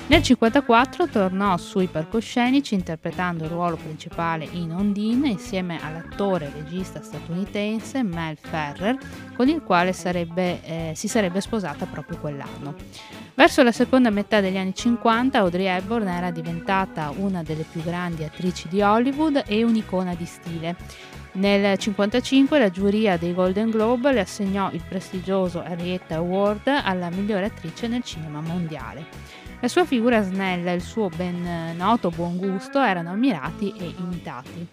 Nel 0.09 0.23
1954 0.23 1.09
tornò 1.09 1.59
sui 1.59 1.87
palcoscenici 1.87 2.75
interpretando 2.75 3.45
il 3.45 3.51
ruolo 3.51 3.77
principale 3.77 4.49
in 4.53 4.73
Ondine 4.73 5.29
insieme 5.29 5.79
all'attore 5.83 6.47
e 6.47 6.63
regista 6.63 7.03
statunitense 7.03 8.03
Mel 8.03 8.39
Ferrer, 8.41 8.97
con 9.37 9.49
il 9.49 9.63
quale 9.63 9.93
sarebbe, 9.93 10.65
eh, 10.65 10.93
si 10.95 11.09
sarebbe 11.09 11.43
sposata 11.43 11.85
proprio 11.85 12.17
quell'anno. 12.17 12.75
Verso 13.35 13.63
la 13.63 13.71
seconda 13.71 14.09
metà 14.09 14.41
degli 14.41 14.57
anni 14.57 14.75
50 14.75 15.39
Audrey 15.41 15.67
Hepburn 15.67 16.09
era 16.09 16.31
diventata 16.31 17.13
una 17.15 17.43
delle 17.43 17.67
più 17.71 17.83
grandi 17.83 18.25
attrici 18.25 18.67
di 18.69 18.81
Hollywood 18.81 19.43
e 19.47 19.63
un'icona 19.63 20.15
di 20.15 20.25
stile. 20.25 20.77
Nel 21.33 21.61
1955 21.61 22.59
la 22.59 22.71
giuria 22.71 23.19
dei 23.19 23.35
Golden 23.35 23.69
Globe 23.69 24.11
le 24.13 24.21
assegnò 24.21 24.71
il 24.73 24.83
prestigioso 24.89 25.63
Henrietta 25.63 26.15
Award 26.15 26.67
alla 26.83 27.11
migliore 27.11 27.45
attrice 27.45 27.89
nel 27.89 28.03
cinema 28.03 28.41
mondiale. 28.41 29.48
La 29.61 29.67
sua 29.67 29.85
figura 29.85 30.23
snella 30.23 30.71
e 30.71 30.75
il 30.75 30.83
suo 30.83 31.09
ben 31.09 31.77
noto 31.77 32.11
buon 32.11 32.37
gusto 32.37 32.81
erano 32.81 33.11
ammirati 33.11 33.73
e 33.77 33.93
imitati. 33.99 34.67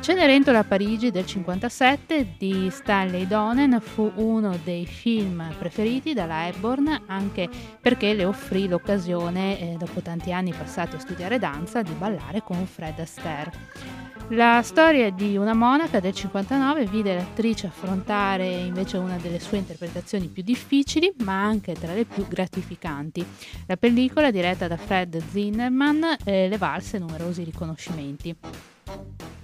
Cenerentola 0.00 0.60
a 0.60 0.64
Parigi 0.64 1.10
del 1.10 1.26
57 1.26 2.34
di 2.38 2.68
Stanley 2.70 3.26
Donen 3.26 3.78
fu 3.80 4.10
uno 4.16 4.58
dei 4.64 4.86
film 4.86 5.54
preferiti 5.58 6.14
dalla 6.14 6.48
Hepburn 6.48 7.02
anche 7.06 7.48
perché 7.80 8.14
le 8.14 8.24
offrì 8.24 8.66
l'occasione, 8.66 9.60
eh, 9.60 9.76
dopo 9.78 10.00
tanti 10.00 10.32
anni 10.32 10.52
passati 10.52 10.96
a 10.96 10.98
studiare 10.98 11.38
danza, 11.38 11.82
di 11.82 11.92
ballare 11.92 12.42
con 12.42 12.66
Fred 12.66 12.98
Astaire. 12.98 14.01
La 14.28 14.62
storia 14.62 15.10
di 15.10 15.36
una 15.36 15.52
monaca 15.52 16.00
del 16.00 16.14
59 16.14 16.86
vide 16.86 17.14
l'attrice 17.14 17.66
affrontare 17.66 18.46
invece 18.46 18.96
una 18.96 19.16
delle 19.18 19.38
sue 19.38 19.58
interpretazioni 19.58 20.28
più 20.28 20.42
difficili, 20.42 21.12
ma 21.18 21.44
anche 21.44 21.74
tra 21.74 21.92
le 21.92 22.04
più 22.04 22.26
gratificanti. 22.26 23.24
La 23.66 23.76
pellicola, 23.76 24.30
diretta 24.30 24.68
da 24.68 24.76
Fred 24.76 25.22
Zinnerman, 25.30 26.16
eh, 26.24 26.48
le 26.48 26.56
valse 26.56 26.98
numerosi 26.98 27.44
riconoscimenti. 27.44 28.34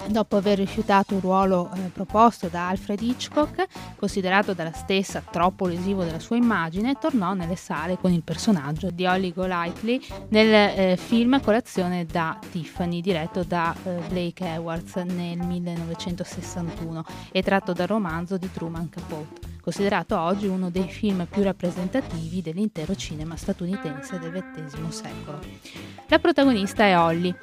Dopo 0.09 0.37
aver 0.37 0.57
rifiutato 0.57 1.15
un 1.15 1.21
ruolo 1.21 1.71
eh, 1.75 1.91
proposto 1.93 2.49
da 2.49 2.69
Alfred 2.69 3.01
Hitchcock, 3.03 3.67
considerato 3.97 4.55
dalla 4.55 4.73
stessa 4.73 5.21
troppo 5.21 5.67
lesivo 5.67 6.03
della 6.03 6.19
sua 6.19 6.37
immagine, 6.37 6.95
tornò 6.99 7.35
nelle 7.35 7.57
sale 7.57 7.99
con 7.99 8.11
il 8.11 8.23
personaggio 8.23 8.91
di 8.91 9.05
Holly 9.05 9.35
Golightly 9.35 10.01
nel 10.29 10.53
eh, 10.53 10.97
film 10.97 11.41
Colazione 11.43 12.07
da 12.07 12.39
Tiffany, 12.51 13.03
diretto 13.03 13.45
da 13.45 13.75
eh, 13.85 14.01
Blake 14.09 14.55
Edwards 14.55 14.97
nel 14.97 15.39
1961 15.39 17.05
e 17.31 17.43
tratto 17.43 17.75
dal 17.75 17.87
romanzo 17.87 18.39
di 18.39 18.51
Truman 18.51 18.89
Capote 18.89 19.57
considerato 19.69 20.19
oggi 20.19 20.47
uno 20.47 20.71
dei 20.71 20.89
film 20.89 21.27
più 21.29 21.43
rappresentativi 21.43 22.41
dell'intero 22.41 22.95
cinema 22.95 23.37
statunitense 23.37 24.19
del 24.19 24.33
XX 24.33 24.89
secolo. 24.89 25.41
La 26.07 26.19
protagonista 26.19 26.85
è 26.85 26.99
Holly, 26.99 27.35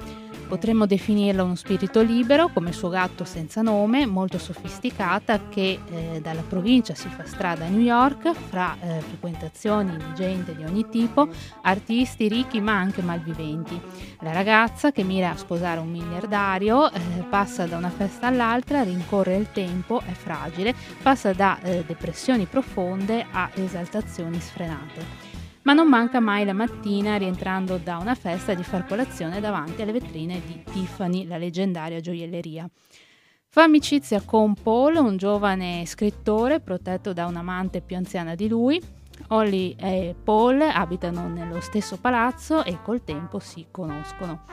Potremmo 0.48 0.86
definirla 0.86 1.42
uno 1.42 1.56
spirito 1.56 2.02
libero, 2.02 2.48
come 2.48 2.68
il 2.68 2.74
suo 2.74 2.88
gatto 2.88 3.24
senza 3.24 3.62
nome, 3.62 4.06
molto 4.06 4.38
sofisticata, 4.38 5.48
che 5.48 5.80
eh, 5.90 6.20
dalla 6.20 6.42
provincia 6.42 6.94
si 6.94 7.08
fa 7.08 7.24
strada 7.26 7.64
a 7.64 7.68
New 7.68 7.80
York, 7.80 8.32
fra 8.32 8.76
eh, 8.80 9.00
frequentazioni 9.00 9.96
di 9.96 10.14
gente 10.14 10.54
di 10.54 10.62
ogni 10.62 10.88
tipo, 10.88 11.28
artisti 11.62 12.28
ricchi 12.28 12.60
ma 12.60 12.74
anche 12.74 13.02
malviventi. 13.02 13.80
La 14.20 14.32
ragazza, 14.32 14.92
che 14.92 15.02
mira 15.02 15.30
a 15.30 15.36
sposare 15.36 15.80
un 15.80 15.90
miliardario, 15.90 16.92
eh, 16.92 17.00
passa 17.28 17.66
da 17.66 17.76
una 17.76 17.90
festa 17.90 18.28
all'altra, 18.28 18.84
rincorre 18.84 19.36
il 19.36 19.50
tempo, 19.50 20.00
è 20.00 20.12
fragile, 20.12 20.74
passa 21.02 21.32
da 21.32 21.58
eh, 21.60 21.82
depressioni 21.84 22.46
profonde 22.46 23.26
a 23.32 23.50
esaltazioni 23.54 24.40
sfrenate 24.40 25.25
ma 25.66 25.72
non 25.72 25.88
manca 25.88 26.20
mai 26.20 26.44
la 26.44 26.52
mattina, 26.52 27.16
rientrando 27.16 27.76
da 27.76 27.96
una 27.96 28.14
festa, 28.14 28.54
di 28.54 28.62
far 28.62 28.86
colazione 28.86 29.40
davanti 29.40 29.82
alle 29.82 29.90
vetrine 29.90 30.40
di 30.46 30.62
Tiffany, 30.62 31.26
la 31.26 31.38
leggendaria 31.38 31.98
gioielleria. 31.98 32.70
Fa 33.48 33.64
amicizia 33.64 34.20
con 34.20 34.54
Paul, 34.54 34.94
un 34.94 35.16
giovane 35.16 35.84
scrittore 35.84 36.60
protetto 36.60 37.12
da 37.12 37.26
un'amante 37.26 37.80
più 37.80 37.96
anziana 37.96 38.36
di 38.36 38.46
lui. 38.46 38.80
Holly 39.28 39.74
e 39.76 40.14
Paul 40.22 40.60
abitano 40.60 41.26
nello 41.26 41.60
stesso 41.60 41.96
palazzo 41.96 42.62
e 42.62 42.78
col 42.82 43.02
tempo 43.02 43.40
si 43.40 43.66
conoscono. 43.72 44.44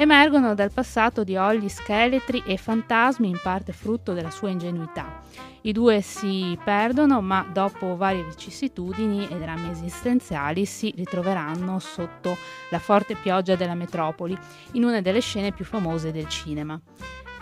Emergono 0.00 0.54
dal 0.54 0.72
passato 0.72 1.24
di 1.24 1.36
Holly 1.36 1.68
scheletri 1.68 2.42
e 2.46 2.56
fantasmi 2.56 3.28
in 3.28 3.38
parte 3.42 3.74
frutto 3.74 4.14
della 4.14 4.30
sua 4.30 4.48
ingenuità. 4.48 5.20
I 5.60 5.72
due 5.72 6.00
si 6.00 6.58
perdono, 6.64 7.20
ma 7.20 7.46
dopo 7.52 7.96
varie 7.96 8.24
vicissitudini 8.24 9.28
e 9.28 9.36
drammi 9.36 9.68
esistenziali 9.68 10.64
si 10.64 10.90
ritroveranno 10.96 11.78
sotto 11.80 12.34
la 12.70 12.78
forte 12.78 13.14
pioggia 13.14 13.56
della 13.56 13.74
metropoli, 13.74 14.34
in 14.72 14.84
una 14.84 15.02
delle 15.02 15.20
scene 15.20 15.52
più 15.52 15.66
famose 15.66 16.12
del 16.12 16.28
cinema. 16.28 16.80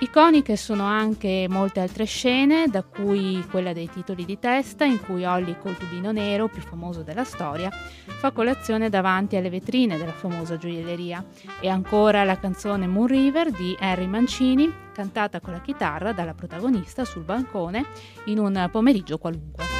Iconiche 0.00 0.56
sono 0.56 0.84
anche 0.84 1.46
molte 1.50 1.80
altre 1.80 2.04
scene, 2.04 2.68
da 2.68 2.84
cui 2.84 3.44
quella 3.50 3.72
dei 3.72 3.90
titoli 3.90 4.24
di 4.24 4.38
testa, 4.38 4.84
in 4.84 5.00
cui 5.00 5.24
Holly 5.24 5.56
col 5.58 5.76
tubino 5.76 6.12
nero, 6.12 6.46
più 6.46 6.62
famoso 6.62 7.02
della 7.02 7.24
storia, 7.24 7.68
fa 7.70 8.30
colazione 8.30 8.90
davanti 8.90 9.34
alle 9.34 9.50
vetrine 9.50 9.98
della 9.98 10.12
famosa 10.12 10.56
gioielleria, 10.56 11.24
e 11.60 11.68
ancora 11.68 12.22
la 12.22 12.38
canzone 12.38 12.86
Moon 12.86 13.08
River 13.08 13.50
di 13.50 13.76
Henry 13.76 14.06
Mancini, 14.06 14.72
cantata 14.92 15.40
con 15.40 15.52
la 15.52 15.60
chitarra 15.60 16.12
dalla 16.12 16.34
protagonista 16.34 17.04
sul 17.04 17.24
balcone 17.24 17.84
in 18.26 18.38
un 18.38 18.68
pomeriggio 18.70 19.18
qualunque. 19.18 19.77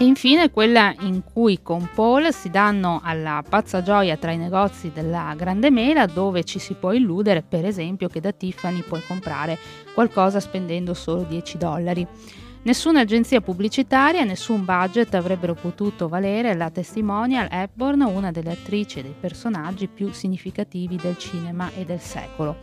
E 0.00 0.06
infine 0.06 0.50
quella 0.50 0.94
in 1.00 1.22
cui 1.22 1.60
con 1.60 1.90
Paul 1.94 2.32
si 2.32 2.48
danno 2.48 3.02
alla 3.04 3.44
pazza 3.46 3.82
gioia 3.82 4.16
tra 4.16 4.30
i 4.30 4.38
negozi 4.38 4.90
della 4.94 5.34
Grande 5.36 5.70
Mela 5.70 6.06
dove 6.06 6.42
ci 6.42 6.58
si 6.58 6.72
può 6.72 6.92
illudere 6.92 7.42
per 7.46 7.66
esempio 7.66 8.08
che 8.08 8.18
da 8.18 8.32
Tiffany 8.32 8.80
puoi 8.80 9.02
comprare 9.06 9.58
qualcosa 9.92 10.40
spendendo 10.40 10.94
solo 10.94 11.24
10 11.24 11.58
dollari. 11.58 12.06
Nessuna 12.62 13.00
agenzia 13.00 13.42
pubblicitaria, 13.42 14.24
nessun 14.24 14.64
budget 14.64 15.12
avrebbero 15.14 15.52
potuto 15.52 16.08
valere 16.08 16.54
la 16.54 16.70
testimonial 16.70 17.48
Hepburn, 17.50 18.00
una 18.00 18.30
delle 18.30 18.52
attrici 18.52 19.00
e 19.00 19.02
dei 19.02 19.14
personaggi 19.20 19.86
più 19.86 20.12
significativi 20.12 20.96
del 20.96 21.18
cinema 21.18 21.70
e 21.76 21.84
del 21.84 22.00
secolo. 22.00 22.56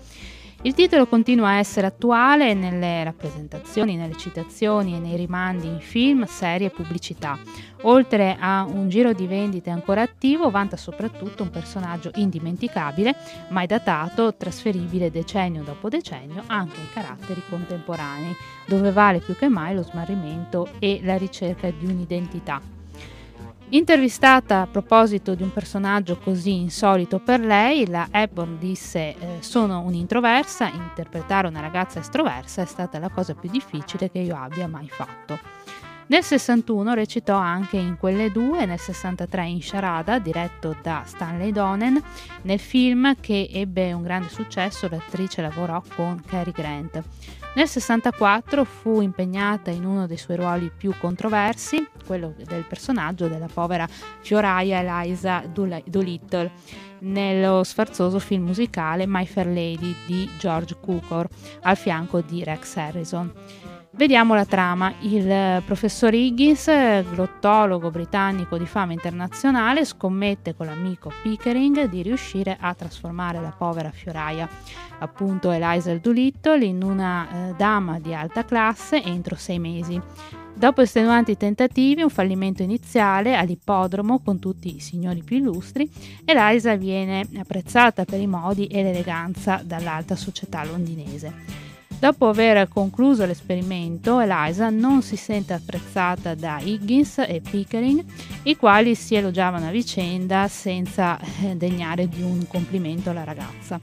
Il 0.64 0.74
titolo 0.74 1.06
continua 1.06 1.50
a 1.50 1.58
essere 1.60 1.86
attuale 1.86 2.56
nelle 2.56 3.04
rappresentazioni, 3.04 3.96
nelle 3.96 4.18
citazioni 4.18 4.96
e 4.96 5.00
nei 5.00 5.16
rimandi 5.16 5.68
in 5.68 5.80
film, 5.80 6.26
serie 6.26 6.68
e 6.68 6.72
pubblicità. 6.72 7.38
Oltre 7.84 8.36
a 8.40 8.64
un 8.64 8.90
giro 8.90 9.14
di 9.14 9.28
vendite 9.28 9.70
ancora 9.70 10.02
attivo, 10.02 10.50
vanta 10.50 10.76
soprattutto 10.76 11.44
un 11.44 11.52
personaggio 11.52 12.10
indimenticabile, 12.16 13.16
mai 13.50 13.68
datato, 13.68 14.36
trasferibile 14.36 15.12
decennio 15.12 15.62
dopo 15.62 15.90
decennio 15.90 16.44
anche 16.48 16.80
ai 16.80 16.90
caratteri 16.92 17.44
contemporanei, 17.48 18.36
dove 18.66 18.92
vale 18.92 19.20
più 19.20 19.36
che 19.38 19.48
mai 19.48 19.76
lo 19.76 19.84
smarrimento 19.84 20.68
e 20.80 21.00
la 21.04 21.18
ricerca 21.18 21.70
di 21.70 21.86
un'identità. 21.86 22.77
Intervistata 23.70 24.62
a 24.62 24.68
proposito 24.68 25.36
di 25.36 25.44
un 25.44 25.52
personaggio 25.52 26.18
così 26.18 26.56
insolito 26.56 27.20
per 27.20 27.42
lei, 27.42 27.86
la 27.86 28.08
Hepburn 28.10 28.58
disse 28.58 29.00
eh, 29.00 29.38
sono 29.42 29.82
un'introversa, 29.82 30.70
interpretare 30.70 31.50
una 31.50 31.60
ragazza 31.60 32.00
estroversa 32.00 32.62
è 32.62 32.66
stata 32.66 32.98
la 32.98 33.10
cosa 33.10 33.36
più 33.36 33.50
difficile 33.50 34.10
che 34.10 34.20
io 34.20 34.38
abbia 34.38 34.70
mai 34.70 34.88
fatto. 34.88 35.38
Nel 36.10 36.24
61 36.24 36.94
recitò 36.94 37.36
anche 37.36 37.76
in 37.76 37.98
Quelle 38.00 38.32
due, 38.32 38.66
nel 38.66 38.80
63 38.80 39.46
in 39.46 39.62
Sharada, 39.62 40.20
diretto 40.20 40.74
da 40.82 41.04
Stanley 41.06 41.52
Donen. 41.52 42.02
Nel 42.44 42.60
film 42.60 43.20
che 43.20 43.50
ebbe 43.52 43.92
un 43.92 44.04
grande 44.04 44.30
successo, 44.30 44.88
l'attrice 44.88 45.42
lavorò 45.42 45.84
con 45.94 46.24
Cary 46.26 46.52
Grant. 46.52 47.04
Nel 47.58 47.68
64 47.68 48.64
fu 48.66 49.02
impegnata 49.02 49.72
in 49.72 49.84
uno 49.84 50.06
dei 50.06 50.18
suoi 50.18 50.38
ruoli 50.38 50.70
più 50.70 50.94
controversi, 51.00 51.90
quello 52.06 52.36
del 52.38 52.64
personaggio 52.66 53.28
della 53.28 53.50
povera 53.52 53.88
fioraia 53.88 54.80
Eliza 54.80 55.44
Doolittle, 55.52 56.52
nello 57.00 57.64
sfarzoso 57.64 58.20
film 58.20 58.44
musicale 58.44 59.08
My 59.08 59.26
Fair 59.26 59.48
Lady 59.48 59.96
di 60.06 60.30
George 60.38 60.76
Cukor, 60.80 61.28
al 61.64 61.78
fianco 61.78 62.22
di 62.22 62.44
Rex 62.44 62.76
Harrison. 62.76 63.34
Vediamo 63.98 64.36
la 64.36 64.46
trama. 64.46 64.94
Il 65.00 65.64
professor 65.66 66.14
Higgins, 66.14 66.70
glottologo 67.10 67.90
britannico 67.90 68.56
di 68.56 68.68
fama 68.68 68.94
internazionale, 68.94 69.86
scommette 69.86 70.54
con 70.54 70.68
l'amico 70.68 71.12
Pickering 71.24 71.90
di 71.90 72.04
riuscire 72.04 72.58
a 72.60 72.76
trasformare 72.76 73.42
la 73.42 73.52
povera 73.58 73.90
fioraia, 73.90 74.48
appunto 75.00 75.50
Eliza 75.50 75.96
Doolittle, 75.96 76.64
in 76.64 76.84
una 76.84 77.28
eh, 77.50 77.54
dama 77.58 78.00
di 78.00 78.14
alta 78.14 78.46
classe 78.46 79.02
entro 79.02 79.36
sei 79.36 79.58
mesi. 79.58 80.00
Dopo 80.54 80.82
estenuanti 80.82 81.36
tentativi, 81.36 82.04
un 82.04 82.12
fallimento 82.12 82.62
iniziale 82.62 83.36
all'ippodromo 83.36 84.20
con 84.20 84.38
tutti 84.38 84.76
i 84.76 84.80
signori 84.80 85.24
più 85.24 85.38
illustri, 85.38 85.90
Eliza 86.24 86.76
viene 86.76 87.28
apprezzata 87.36 88.06
per 88.06 88.20
i 88.20 88.28
modi 88.28 88.68
e 88.68 88.84
l'eleganza 88.84 89.60
dall'alta 89.66 90.16
società 90.16 90.64
londinese. 90.64 91.67
Dopo 92.00 92.30
aver 92.30 92.68
concluso 92.68 93.26
l'esperimento, 93.26 94.20
Eliza 94.20 94.70
non 94.70 95.02
si 95.02 95.16
sente 95.16 95.54
apprezzata 95.54 96.36
da 96.36 96.60
Higgins 96.60 97.18
e 97.18 97.42
Pickering, 97.42 98.04
i 98.44 98.56
quali 98.56 98.94
si 98.94 99.16
elogiavano 99.16 99.68
a 99.68 99.72
vicenda 99.72 100.48
senza 100.48 101.20
eh, 101.20 101.56
degnare 101.56 102.08
di 102.08 102.22
un 102.22 102.46
complimento 102.48 103.10
alla 103.10 103.24
ragazza. 103.24 103.80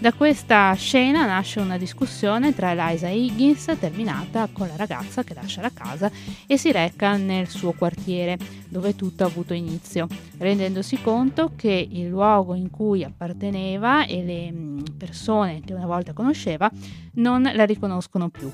Da 0.00 0.14
questa 0.14 0.72
scena 0.72 1.26
nasce 1.26 1.60
una 1.60 1.76
discussione 1.76 2.54
tra 2.54 2.70
Eliza 2.70 3.08
e 3.08 3.22
Higgins, 3.22 3.66
terminata 3.78 4.48
con 4.50 4.66
la 4.66 4.74
ragazza 4.74 5.22
che 5.24 5.34
lascia 5.34 5.60
la 5.60 5.70
casa 5.74 6.10
e 6.46 6.56
si 6.56 6.72
reca 6.72 7.18
nel 7.18 7.48
suo 7.48 7.72
quartiere, 7.72 8.38
dove 8.66 8.96
tutto 8.96 9.24
ha 9.24 9.26
avuto 9.26 9.52
inizio, 9.52 10.06
rendendosi 10.38 11.02
conto 11.02 11.52
che 11.54 11.86
il 11.90 12.08
luogo 12.08 12.54
in 12.54 12.70
cui 12.70 13.04
apparteneva 13.04 14.06
e 14.06 14.24
le 14.24 14.50
mm, 14.50 14.78
persone 14.96 15.60
che 15.62 15.74
una 15.74 15.84
volta 15.84 16.14
conosceva 16.14 16.70
non 17.16 17.42
la 17.42 17.64
riconoscono 17.66 18.30
più. 18.30 18.50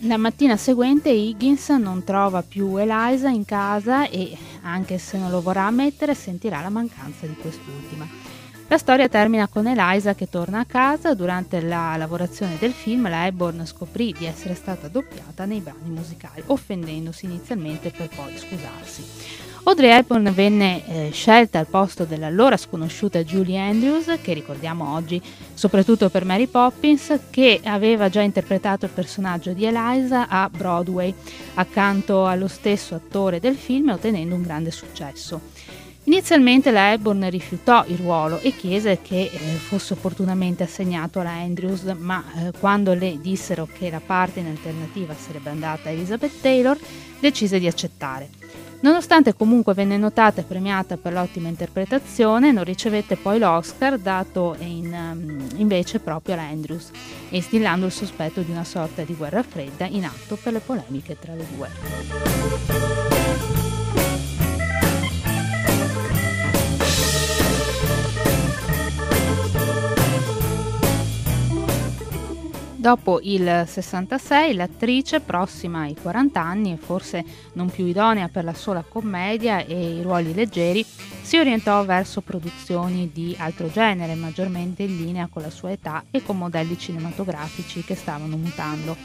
La 0.00 0.16
mattina 0.16 0.56
seguente 0.56 1.10
Higgins 1.10 1.68
non 1.68 2.02
trova 2.02 2.42
più 2.42 2.76
Eliza 2.76 3.28
in 3.28 3.44
casa 3.44 4.08
e, 4.08 4.36
anche 4.62 4.98
se 4.98 5.16
non 5.16 5.30
lo 5.30 5.40
vorrà 5.40 5.66
ammettere, 5.66 6.16
sentirà 6.16 6.60
la 6.60 6.70
mancanza 6.70 7.24
di 7.24 7.36
quest'ultima. 7.36 8.31
La 8.72 8.78
storia 8.78 9.06
termina 9.06 9.48
con 9.48 9.66
Eliza 9.66 10.14
che 10.14 10.30
torna 10.30 10.60
a 10.60 10.64
casa. 10.64 11.12
Durante 11.12 11.60
la 11.60 11.94
lavorazione 11.98 12.56
del 12.58 12.72
film, 12.72 13.06
la 13.06 13.26
Hepburn 13.26 13.66
scoprì 13.66 14.14
di 14.16 14.24
essere 14.24 14.54
stata 14.54 14.88
doppiata 14.88 15.44
nei 15.44 15.60
brani 15.60 15.90
musicali, 15.90 16.42
offendendosi 16.46 17.26
inizialmente 17.26 17.90
per 17.90 18.08
poi 18.08 18.34
scusarsi. 18.34 19.04
Audrey 19.64 19.90
Hepburn 19.90 20.32
venne 20.32 20.86
eh, 20.86 21.10
scelta 21.12 21.58
al 21.58 21.66
posto 21.66 22.04
dell'allora 22.04 22.56
sconosciuta 22.56 23.22
Julie 23.22 23.58
Andrews, 23.58 24.18
che 24.22 24.32
ricordiamo 24.32 24.94
oggi 24.94 25.20
soprattutto 25.52 26.08
per 26.08 26.24
Mary 26.24 26.46
Poppins, 26.46 27.18
che 27.28 27.60
aveva 27.62 28.08
già 28.08 28.22
interpretato 28.22 28.86
il 28.86 28.92
personaggio 28.92 29.52
di 29.52 29.66
Eliza 29.66 30.28
a 30.28 30.48
Broadway, 30.48 31.12
accanto 31.56 32.24
allo 32.24 32.48
stesso 32.48 32.94
attore 32.94 33.38
del 33.38 33.54
film, 33.54 33.90
ottenendo 33.90 34.34
un 34.34 34.40
grande 34.40 34.70
successo. 34.70 35.81
Inizialmente 36.04 36.72
la 36.72 36.92
Hepburn 36.92 37.30
rifiutò 37.30 37.84
il 37.86 37.96
ruolo 37.96 38.40
e 38.40 38.56
chiese 38.56 38.98
che 39.00 39.30
eh, 39.32 39.38
fosse 39.38 39.92
opportunamente 39.92 40.64
assegnato 40.64 41.20
alla 41.20 41.30
Andrews, 41.30 41.82
ma 41.96 42.24
eh, 42.34 42.52
quando 42.58 42.92
le 42.92 43.18
dissero 43.20 43.68
che 43.72 43.88
la 43.88 44.00
parte 44.04 44.40
in 44.40 44.48
alternativa 44.48 45.14
sarebbe 45.14 45.50
andata 45.50 45.88
a 45.88 45.92
Elizabeth 45.92 46.40
Taylor, 46.40 46.76
decise 47.20 47.60
di 47.60 47.68
accettare. 47.68 48.28
Nonostante 48.80 49.34
comunque 49.34 49.74
venne 49.74 49.96
notata 49.96 50.40
e 50.40 50.44
premiata 50.44 50.96
per 50.96 51.12
l'ottima 51.12 51.46
interpretazione, 51.46 52.50
non 52.50 52.64
ricevette 52.64 53.14
poi 53.14 53.38
l'Oscar 53.38 53.96
dato 53.96 54.56
in, 54.58 54.92
um, 54.92 55.46
invece 55.60 56.00
proprio 56.00 56.34
alla 56.34 56.42
Andrews, 56.42 56.90
instillando 57.28 57.86
il 57.86 57.92
sospetto 57.92 58.40
di 58.40 58.50
una 58.50 58.64
sorta 58.64 59.02
di 59.02 59.14
guerra 59.14 59.44
fredda 59.44 59.86
in 59.86 60.04
atto 60.04 60.34
per 60.34 60.52
le 60.54 60.58
polemiche 60.58 61.16
tra 61.16 61.32
le 61.32 61.46
due. 61.54 63.21
Dopo 72.82 73.20
il 73.22 73.62
66 73.64 74.54
l'attrice, 74.54 75.20
prossima 75.20 75.82
ai 75.82 75.94
40 75.94 76.40
anni 76.40 76.72
e 76.72 76.76
forse 76.76 77.24
non 77.52 77.70
più 77.70 77.86
idonea 77.86 78.26
per 78.26 78.42
la 78.42 78.54
sola 78.54 78.82
commedia 78.82 79.64
e 79.64 79.98
i 79.98 80.02
ruoli 80.02 80.34
leggeri, 80.34 80.84
si 81.22 81.38
orientò 81.38 81.84
verso 81.84 82.22
produzioni 82.22 83.12
di 83.12 83.36
altro 83.38 83.70
genere, 83.70 84.16
maggiormente 84.16 84.82
in 84.82 84.96
linea 84.96 85.28
con 85.30 85.42
la 85.42 85.50
sua 85.50 85.70
età 85.70 86.02
e 86.10 86.24
con 86.24 86.38
modelli 86.38 86.76
cinematografici 86.76 87.84
che 87.84 87.94
stavano 87.94 88.36
mutando. 88.36 88.96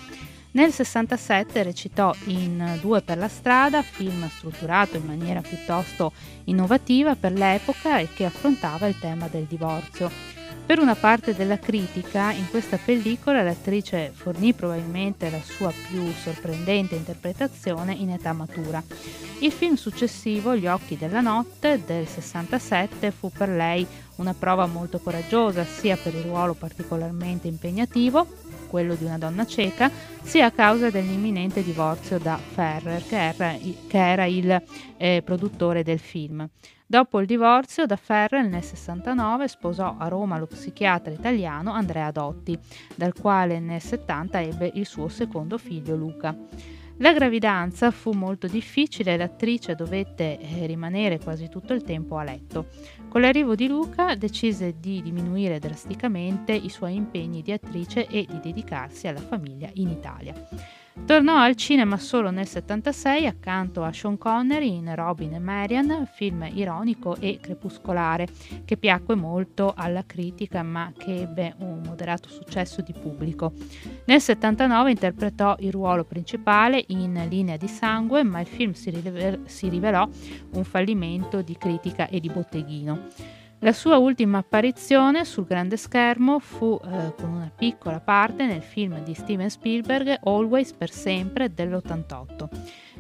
Nel 0.54 0.72
67 0.72 1.62
recitò 1.62 2.12
in 2.26 2.80
Due 2.82 3.04
per 3.04 3.20
la 3.20 3.28
strada, 3.28 3.84
film 3.84 4.28
strutturato 4.28 4.98
in 4.98 5.06
maniera 5.06 5.42
piuttosto 5.42 6.14
innovativa 6.46 7.16
per 7.16 7.34
l'epoca 7.34 8.00
e 8.00 8.08
che 8.12 8.26
affrontava 8.26 8.88
il 8.88 8.98
tema 8.98 9.28
del 9.28 9.44
divorzio. 9.44 10.37
Per 10.68 10.80
una 10.80 10.96
parte 10.96 11.34
della 11.34 11.60
critica, 11.60 12.32
in 12.32 12.50
questa 12.50 12.78
pellicola 12.78 13.42
l'attrice 13.42 14.12
fornì 14.14 14.52
probabilmente 14.52 15.30
la 15.30 15.42
sua 15.42 15.72
più 15.72 16.12
sorprendente 16.12 16.94
interpretazione 16.94 17.94
in 17.94 18.10
età 18.10 18.34
matura. 18.34 18.84
Il 19.40 19.54
film 19.54 19.76
successivo, 19.76 20.58
Gli 20.58 20.68
occhi 20.68 20.98
della 20.98 21.22
notte, 21.22 21.82
del 21.86 22.06
67, 22.06 23.12
fu 23.12 23.32
per 23.32 23.48
lei 23.48 23.88
una 24.18 24.34
prova 24.34 24.66
molto 24.66 25.00
coraggiosa, 25.00 25.64
sia 25.64 25.96
per 25.96 26.14
il 26.14 26.24
ruolo 26.24 26.54
particolarmente 26.54 27.48
impegnativo, 27.48 28.28
quello 28.68 28.96
di 28.96 29.06
una 29.06 29.18
donna 29.18 29.46
cieca, 29.46 29.90
sia 30.22 30.48
a 30.48 30.52
causa 30.52 30.90
dell'imminente 30.90 31.64
divorzio 31.64 32.20
da 32.20 32.38
Ferrer, 32.38 33.08
che 33.08 33.18
era, 33.18 33.56
che 33.58 33.98
era 33.98 34.26
il 34.26 34.62
eh, 34.98 35.22
produttore 35.24 35.84
del 35.84 36.00
film. 36.00 36.46
Dopo 36.90 37.20
il 37.20 37.28
divorzio, 37.28 37.86
da 37.86 37.98
Ferrell 37.98 38.48
nel 38.48 38.64
69 38.64 39.50
sposò 39.50 39.98
a 40.00 40.08
Roma 40.08 40.38
lo 40.38 40.46
psichiatra 40.46 41.12
italiano 41.12 41.74
Andrea 41.74 42.12
Dotti, 42.12 42.58
dal 42.96 43.12
quale 43.12 43.60
nel 43.60 43.82
70 43.82 44.42
ebbe 44.42 44.72
il 44.74 44.86
suo 44.86 45.10
secondo 45.10 45.58
figlio 45.58 45.98
Luca. 45.98 46.34
La 47.00 47.12
gravidanza 47.12 47.92
fu 47.92 48.12
molto 48.12 48.48
difficile 48.48 49.14
e 49.14 49.18
l'attrice 49.18 49.76
dovette 49.76 50.40
eh, 50.40 50.66
rimanere 50.66 51.20
quasi 51.20 51.50
tutto 51.50 51.74
il 51.74 51.84
tempo 51.84 52.16
a 52.16 52.24
letto. 52.24 52.68
Con 53.10 53.20
l'arrivo 53.20 53.54
di 53.54 53.68
Luca 53.68 54.16
decise 54.16 54.80
di 54.80 55.02
diminuire 55.02 55.60
drasticamente 55.60 56.54
i 56.54 56.70
suoi 56.70 56.96
impegni 56.96 57.42
di 57.42 57.52
attrice 57.52 58.08
e 58.08 58.26
di 58.26 58.40
dedicarsi 58.40 59.10
alla 59.10 59.20
famiglia 59.20 59.70
in 59.74 59.90
Italia. 59.90 60.34
Tornò 61.06 61.38
al 61.38 61.56
cinema 61.56 61.98
solo 61.98 62.32
nel 62.32 62.48
76 62.48 63.28
accanto 63.28 63.84
a 63.84 63.94
Sean 63.94 64.18
Connery 64.18 64.76
in 64.76 64.94
Robin 64.94 65.34
e 65.34 65.40
Marian, 65.40 66.08
film 66.14 66.48
ironico 66.52 67.16
e 67.16 67.40
crepuscolare 67.42 68.28
che 68.66 68.76
piacque 68.76 69.16
molto 69.16 69.74
alla 69.76 70.04
critica 70.06 70.64
ma 70.64 70.92
che 70.98 71.22
ebbe 71.22 71.56
un 71.60 71.82
moderato 71.86 72.28
successo 72.28 72.82
di 72.82 72.94
pubblico. 72.94 73.54
Nel 74.06 74.20
79 74.20 74.92
interpretò 74.92 75.56
il 75.60 75.72
ruolo 75.72 76.04
principale 76.04 76.84
in 76.88 77.26
Linea 77.30 77.56
di 77.56 77.68
sangue 77.68 78.24
ma 78.24 78.42
il 78.42 78.48
film 78.48 78.74
si, 78.74 78.90
rivelò 79.70 80.08
un 80.52 80.64
fallimento 80.66 81.42
di 81.42 81.58
critica 81.58 82.10
e 82.10 82.20
di 82.20 82.30
botteghino. 82.30 83.46
La 83.62 83.74
sua 83.74 83.98
ultima 83.98 84.38
apparizione 84.38 85.26
sul 85.26 85.46
grande 85.46 85.78
schermo 85.78 86.38
fu 86.38 86.80
eh, 86.84 87.14
con 87.18 87.32
una 87.32 87.52
piccola 87.56 88.00
parte 88.00 88.46
nel 88.46 88.62
film 88.62 89.04
di 89.04 89.16
Steven 89.16 89.50
Spielberg 89.50 90.20
Always 90.26 90.74
per 90.74 90.92
sempre 90.92 91.52
dell'88. 91.52 92.48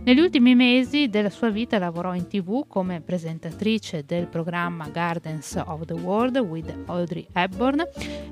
Negli 0.03 0.19
ultimi 0.19 0.55
mesi 0.55 1.09
della 1.09 1.29
sua 1.29 1.49
vita 1.49 1.77
lavorò 1.77 2.15
in 2.15 2.27
tv 2.27 2.65
come 2.67 3.01
presentatrice 3.01 4.03
del 4.03 4.27
programma 4.27 4.89
Gardens 4.89 5.61
of 5.63 5.85
the 5.85 5.93
World 5.93 6.37
with 6.37 6.73
Audrey 6.87 7.27
Hepburn, 7.31 7.83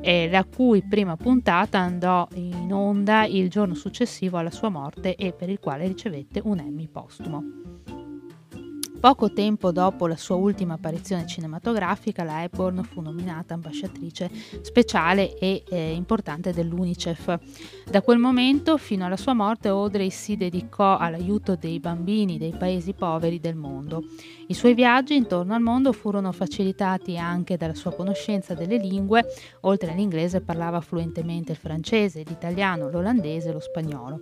eh, 0.02 0.28
la 0.28 0.44
cui 0.46 0.82
prima 0.82 1.16
puntata 1.18 1.78
andò 1.78 2.28
in 2.34 2.74
onda 2.74 3.26
il 3.26 3.52
giorno 3.52 3.76
successivo 3.76 4.40
alla 4.40 4.52
sua 4.52 4.70
morte 4.70 5.16
e 5.16 5.32
per 5.32 5.50
il 5.50 5.60
quale 5.60 5.86
ricevette 5.86 6.42
un 6.44 6.58
Emmy 6.58 6.88
postumo. 6.88 7.64
Poco 9.06 9.32
tempo 9.32 9.72
dopo 9.72 10.08
la 10.08 10.15
sua 10.15 10.36
ultima 10.36 10.74
apparizione 10.74 11.28
cinematografica, 11.28 12.24
la 12.24 12.41
Hepburn 12.41 12.82
fu 12.82 13.02
nominata 13.02 13.54
ambasciatrice 13.54 14.32
speciale 14.62 15.38
e 15.38 15.63
eh, 15.70 15.91
importante 15.91 16.52
dell'UNICEF. 16.52 17.38
Da 17.88 18.02
quel 18.02 18.18
momento 18.18 18.78
fino 18.78 19.06
alla 19.06 19.15
sua 19.15 19.36
morte 19.36 19.68
Audrey 19.68 20.10
si 20.10 20.38
dedicò 20.38 20.98
all'aiuto 20.98 21.56
dei 21.56 21.80
bambini 21.80 22.39
dei 22.39 22.56
paesi 22.58 22.94
poveri 22.94 23.39
del 23.39 23.54
mondo. 23.54 24.06
I 24.48 24.56
suoi 24.56 24.74
viaggi 24.74 25.15
intorno 25.15 25.54
al 25.54 25.62
mondo 25.62 25.91
furono 25.91 26.32
facilitati 26.32 27.15
anche 27.15 27.58
dalla 27.58 27.76
sua 27.76 27.94
conoscenza 27.94 28.56
delle 28.56 28.78
lingue, 28.78 29.24
oltre 29.62 29.91
all'inglese 29.91 30.41
parlava 30.41 30.82
fluentemente 30.82 31.52
il 31.52 31.60
francese, 31.60 32.24
l'italiano, 32.26 32.89
l'olandese 32.89 33.50
e 33.50 33.54
lo 33.54 33.60
spagnolo. 33.60 34.22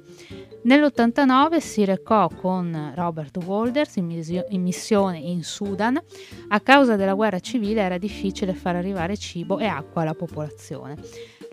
Nell'89 0.63 1.59
si 1.59 1.85
recò 1.85 2.27
con 2.27 2.91
Robert 2.95 3.37
Walders 3.45 3.95
in, 3.95 4.05
missione 4.05 4.71
in 5.19 5.43
Sudan. 5.43 6.01
A 6.49 6.59
causa 6.59 6.95
della 6.95 7.13
guerra 7.13 7.39
civile 7.39 7.81
era 7.81 7.97
difficile 7.97 8.53
far 8.53 8.75
arrivare 8.75 9.17
cibo 9.17 9.59
e 9.59 9.65
acqua 9.65 10.01
alla 10.01 10.13
popolazione. 10.13 10.97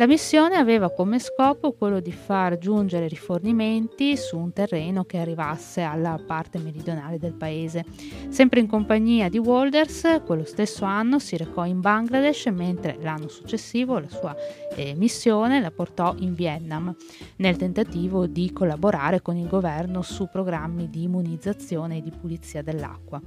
La 0.00 0.06
missione 0.06 0.56
aveva 0.56 0.90
come 0.90 1.18
scopo 1.18 1.72
quello 1.72 2.00
di 2.00 2.10
far 2.10 2.56
giungere 2.56 3.06
rifornimenti 3.06 4.16
su 4.16 4.38
un 4.38 4.50
terreno 4.50 5.04
che 5.04 5.18
arrivasse 5.18 5.82
alla 5.82 6.18
parte 6.26 6.58
meridionale 6.58 7.18
del 7.18 7.34
paese. 7.34 7.84
Sempre 8.30 8.60
in 8.60 8.66
compagnia 8.66 9.28
di 9.28 9.36
Walders, 9.36 10.22
quello 10.24 10.46
stesso 10.46 10.86
anno 10.86 11.18
si 11.18 11.36
recò 11.36 11.66
in 11.66 11.80
Bangladesh, 11.80 12.46
mentre 12.46 12.96
l'anno 13.02 13.28
successivo 13.28 13.98
la 13.98 14.08
sua 14.08 14.34
eh, 14.74 14.94
missione 14.94 15.60
la 15.60 15.70
portò 15.70 16.14
in 16.20 16.32
Vietnam, 16.32 16.96
nel 17.36 17.58
tentativo 17.58 18.26
di 18.26 18.54
collaborare 18.54 19.20
con 19.20 19.36
il 19.36 19.48
governo 19.48 20.00
su 20.00 20.30
programmi 20.32 20.88
di 20.88 21.02
immunizzazione 21.02 21.98
e 21.98 22.00
di 22.00 22.10
pulizia 22.10 22.62
dell'acqua. 22.62 23.20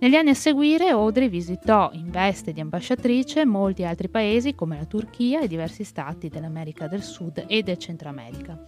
Negli 0.00 0.14
anni 0.14 0.30
a 0.30 0.34
seguire 0.34 0.88
Audrey 0.88 1.28
visitò 1.28 1.90
in 1.92 2.10
veste 2.10 2.54
di 2.54 2.60
ambasciatrice 2.60 3.44
molti 3.44 3.84
altri 3.84 4.08
paesi 4.08 4.54
come 4.54 4.78
la 4.78 4.86
Turchia 4.86 5.40
e 5.40 5.46
diversi 5.46 5.84
stati 5.84 6.30
dell'America 6.30 6.86
del 6.86 7.02
Sud 7.02 7.44
e 7.46 7.62
del 7.62 7.76
Centro 7.76 8.08
America. 8.08 8.58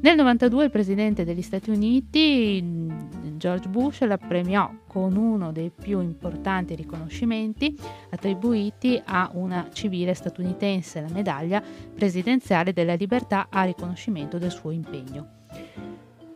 Nel 0.00 0.16
92 0.16 0.64
il 0.64 0.70
presidente 0.70 1.26
degli 1.26 1.42
Stati 1.42 1.68
Uniti, 1.68 2.88
George 3.36 3.68
Bush, 3.68 4.00
la 4.06 4.16
premiò 4.16 4.72
con 4.86 5.16
uno 5.16 5.52
dei 5.52 5.70
più 5.70 6.00
importanti 6.00 6.74
riconoscimenti 6.74 7.78
attribuiti 8.08 8.98
a 9.04 9.30
una 9.34 9.68
civile 9.74 10.14
statunitense, 10.14 11.02
la 11.02 11.12
medaglia 11.12 11.62
presidenziale 11.94 12.72
della 12.72 12.94
libertà 12.94 13.48
a 13.50 13.64
riconoscimento 13.64 14.38
del 14.38 14.50
suo 14.50 14.70
impegno. 14.70 15.39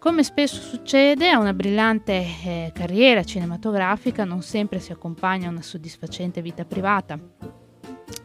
Come 0.04 0.22
spesso 0.22 0.60
succede, 0.60 1.30
a 1.30 1.38
una 1.38 1.54
brillante 1.54 2.12
eh, 2.12 2.72
carriera 2.74 3.24
cinematografica 3.24 4.24
non 4.24 4.42
sempre 4.42 4.78
si 4.78 4.92
accompagna 4.92 5.48
una 5.48 5.62
soddisfacente 5.62 6.42
vita 6.42 6.66
privata. 6.66 7.18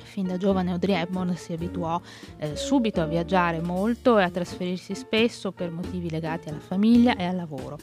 Fin 0.04 0.28
da 0.28 0.36
giovane 0.36 0.72
Audrey 0.72 0.96
Hepburn 0.96 1.38
si 1.38 1.54
abituò 1.54 2.02
eh, 2.36 2.58
subito 2.58 3.00
a 3.00 3.06
viaggiare 3.06 3.62
molto 3.62 4.20
e 4.20 4.24
a 4.24 4.30
trasferirsi 4.30 4.94
spesso 4.94 5.54
per 5.54 5.72
motivi 5.72 6.10
legati 6.10 6.50
alla 6.50 6.60
famiglia 6.60 7.16
e 7.16 7.24
al 7.24 7.38
lavoro. 7.38 7.80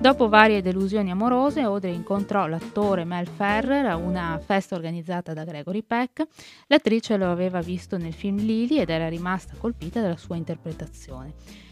Dopo 0.00 0.30
varie 0.30 0.62
delusioni 0.62 1.10
amorose, 1.10 1.60
Audrey 1.60 1.94
incontrò 1.94 2.46
l'attore 2.46 3.04
Mel 3.04 3.26
Ferrer 3.26 3.84
a 3.84 3.96
una 3.96 4.40
festa 4.42 4.74
organizzata 4.74 5.34
da 5.34 5.44
Gregory 5.44 5.82
Peck. 5.82 6.26
L'attrice 6.68 7.18
lo 7.18 7.30
aveva 7.30 7.60
visto 7.60 7.98
nel 7.98 8.14
film 8.14 8.38
Lily 8.38 8.78
ed 8.78 8.88
era 8.88 9.06
rimasta 9.10 9.52
colpita 9.58 10.00
dalla 10.00 10.16
sua 10.16 10.36
interpretazione. 10.36 11.63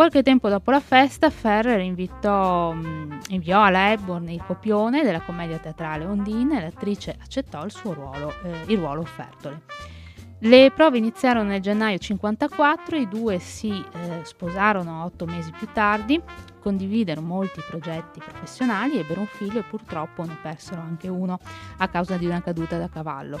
Qualche 0.00 0.22
tempo 0.22 0.48
dopo 0.48 0.70
la 0.70 0.80
festa, 0.80 1.28
Ferrer 1.28 1.78
invitò, 1.80 2.72
mh, 2.72 3.18
inviò 3.28 3.62
alla 3.62 3.92
Hepburn 3.92 4.30
il 4.30 4.42
copione 4.42 5.02
della 5.02 5.20
commedia 5.20 5.58
teatrale 5.58 6.06
Ondine 6.06 6.56
e 6.56 6.62
l'attrice 6.62 7.18
accettò 7.20 7.62
il 7.66 7.70
suo 7.70 7.92
ruolo, 7.92 8.32
eh, 8.42 8.72
il 8.72 8.78
ruolo 8.78 9.02
offertole. 9.02 9.60
Le 10.38 10.70
prove 10.74 10.96
iniziarono 10.96 11.50
nel 11.50 11.60
gennaio 11.60 11.98
1954, 12.00 12.96
i 12.96 13.08
due 13.08 13.38
si 13.40 13.68
eh, 13.72 14.20
sposarono 14.22 15.04
otto 15.04 15.26
mesi 15.26 15.50
più 15.50 15.68
tardi, 15.70 16.18
condividero 16.60 17.20
molti 17.20 17.60
progetti 17.68 18.20
professionali, 18.20 18.96
ebbero 18.96 19.20
un 19.20 19.26
figlio 19.26 19.58
e 19.58 19.64
purtroppo 19.64 20.24
ne 20.24 20.38
persero 20.40 20.80
anche 20.80 21.08
uno 21.08 21.38
a 21.76 21.88
causa 21.88 22.16
di 22.16 22.24
una 22.24 22.40
caduta 22.40 22.78
da 22.78 22.88
cavallo. 22.88 23.38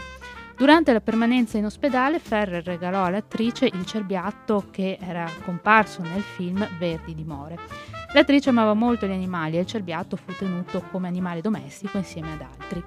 Durante 0.60 0.92
la 0.92 1.00
permanenza 1.00 1.56
in 1.56 1.64
ospedale, 1.64 2.18
Ferrer 2.18 2.62
regalò 2.62 3.04
all'attrice 3.04 3.64
il 3.64 3.86
cerbiatto 3.86 4.66
che 4.70 4.98
era 5.00 5.26
comparso 5.42 6.02
nel 6.02 6.20
film 6.20 6.68
Verdi 6.78 7.14
di 7.14 7.24
More. 7.24 7.56
L'attrice 8.12 8.50
amava 8.50 8.74
molto 8.74 9.06
gli 9.06 9.10
animali 9.10 9.56
e 9.56 9.60
il 9.60 9.66
cerbiatto 9.66 10.16
fu 10.16 10.34
tenuto 10.36 10.82
come 10.90 11.08
animale 11.08 11.40
domestico 11.40 11.96
insieme 11.96 12.34
ad 12.34 12.42
altri. 12.42 12.84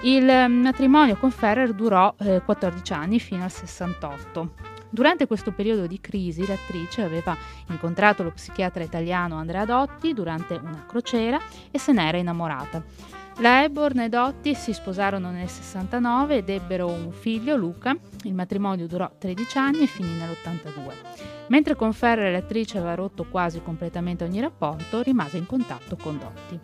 Il 0.00 0.24
mm, 0.24 0.62
matrimonio 0.62 1.16
con 1.16 1.30
Ferrer 1.30 1.74
durò 1.74 2.14
eh, 2.20 2.40
14 2.42 2.94
anni 2.94 3.20
fino 3.20 3.44
al 3.44 3.52
68. 3.52 4.54
Durante 4.88 5.26
questo 5.26 5.52
periodo 5.52 5.86
di 5.86 6.00
crisi 6.00 6.46
l'attrice 6.46 7.02
aveva 7.02 7.36
incontrato 7.68 8.22
lo 8.22 8.30
psichiatra 8.30 8.82
italiano 8.82 9.36
Andrea 9.36 9.66
Dotti 9.66 10.14
durante 10.14 10.54
una 10.54 10.86
crociera 10.86 11.38
e 11.70 11.78
se 11.78 11.92
n'era 11.92 12.16
innamorata. 12.16 13.22
La 13.38 13.64
Hepburn 13.64 13.98
e 13.98 14.08
Dotti 14.08 14.54
si 14.54 14.72
sposarono 14.72 15.32
nel 15.32 15.48
69 15.48 16.36
ed 16.36 16.48
ebbero 16.48 16.86
un 16.86 17.10
figlio, 17.10 17.56
Luca. 17.56 17.96
Il 18.22 18.32
matrimonio 18.32 18.86
durò 18.86 19.10
13 19.18 19.58
anni 19.58 19.82
e 19.82 19.86
finì 19.86 20.16
nell'82. 20.16 20.92
Mentre 21.48 21.74
con 21.74 21.92
Ferrer 21.92 22.30
l'attrice 22.30 22.78
aveva 22.78 22.94
rotto 22.94 23.24
quasi 23.24 23.60
completamente 23.60 24.22
ogni 24.22 24.40
rapporto, 24.40 25.02
rimase 25.02 25.36
in 25.36 25.46
contatto 25.46 25.96
con 25.96 26.16
Dotti. 26.16 26.60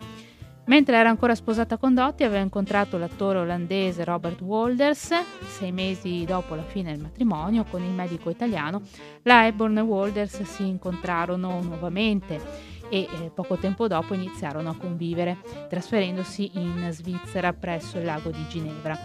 Mentre 0.65 0.95
era 0.95 1.09
ancora 1.09 1.35
sposata 1.35 1.75
con 1.75 1.93
Dotti 1.93 2.23
aveva 2.23 2.41
incontrato 2.41 2.97
l'attore 2.97 3.39
olandese 3.39 4.05
Robert 4.05 4.39
Walders. 4.39 5.11
Sei 5.45 5.73
mesi 5.73 6.23
dopo 6.23 6.55
la 6.55 6.63
fine 6.63 6.93
del 6.93 7.01
matrimonio 7.01 7.65
con 7.65 7.83
il 7.83 7.91
medico 7.91 8.29
italiano, 8.29 8.81
la 9.23 9.45
Hepburn 9.45 9.77
e 9.77 9.81
Walders 9.81 10.41
si 10.43 10.65
incontrarono 10.65 11.61
nuovamente 11.61 12.39
e 12.91 13.07
eh, 13.09 13.31
poco 13.33 13.55
tempo 13.55 13.87
dopo 13.87 14.13
iniziarono 14.13 14.69
a 14.69 14.75
convivere, 14.75 15.37
trasferendosi 15.69 16.51
in 16.55 16.89
Svizzera 16.91 17.53
presso 17.53 17.97
il 17.97 18.03
lago 18.03 18.29
di 18.29 18.45
Ginevra. 18.49 18.99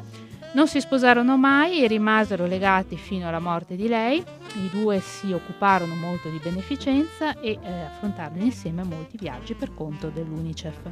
Non 0.52 0.66
si 0.68 0.80
sposarono 0.80 1.36
mai 1.36 1.84
e 1.84 1.86
rimasero 1.86 2.46
legati 2.46 2.96
fino 2.96 3.28
alla 3.28 3.40
morte 3.40 3.76
di 3.76 3.88
lei. 3.88 4.18
I 4.18 4.70
due 4.70 5.00
si 5.00 5.32
occuparono 5.32 5.94
molto 5.94 6.28
di 6.30 6.40
beneficenza 6.42 7.38
e 7.40 7.58
eh, 7.60 7.82
affrontarono 7.82 8.42
insieme 8.42 8.82
molti 8.82 9.16
viaggi 9.18 9.54
per 9.54 9.74
conto 9.74 10.08
dell'UNICEF. 10.08 10.90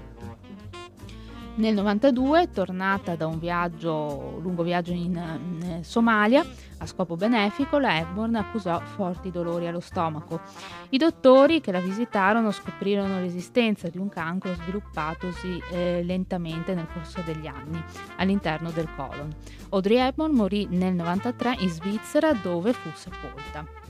Nel 1.56 1.74
92, 1.74 2.50
tornata 2.50 3.14
da 3.14 3.28
un 3.28 3.38
viaggio, 3.38 4.40
lungo 4.42 4.64
viaggio 4.64 4.90
in, 4.90 5.14
in, 5.14 5.84
Somalia 5.84 6.44
a 6.78 6.86
scopo 6.86 7.14
benefico, 7.14 7.78
la 7.78 7.98
Hepburn 7.98 8.34
accusò 8.34 8.80
forti 8.80 9.30
dolori 9.30 9.68
allo 9.68 9.78
stomaco. 9.78 10.40
I 10.88 10.98
dottori 10.98 11.60
che 11.60 11.70
la 11.70 11.78
visitarono 11.78 12.50
scoprirono 12.50 13.20
l'esistenza 13.20 13.88
di 13.88 13.98
un 13.98 14.08
cancro 14.08 14.52
sviluppatosi 14.54 15.62
eh, 15.70 16.02
lentamente 16.02 16.74
nel 16.74 16.88
corso 16.92 17.22
degli 17.24 17.46
anni 17.46 17.80
all'interno 18.16 18.72
del 18.72 18.88
colon. 18.96 19.32
Audrey 19.68 19.98
Hepburn 19.98 20.34
morì 20.34 20.66
nel 20.70 20.94
93 20.94 21.54
in 21.60 21.68
Svizzera 21.68 22.32
dove 22.32 22.72
fu 22.72 22.90
sepolta. 22.94 23.83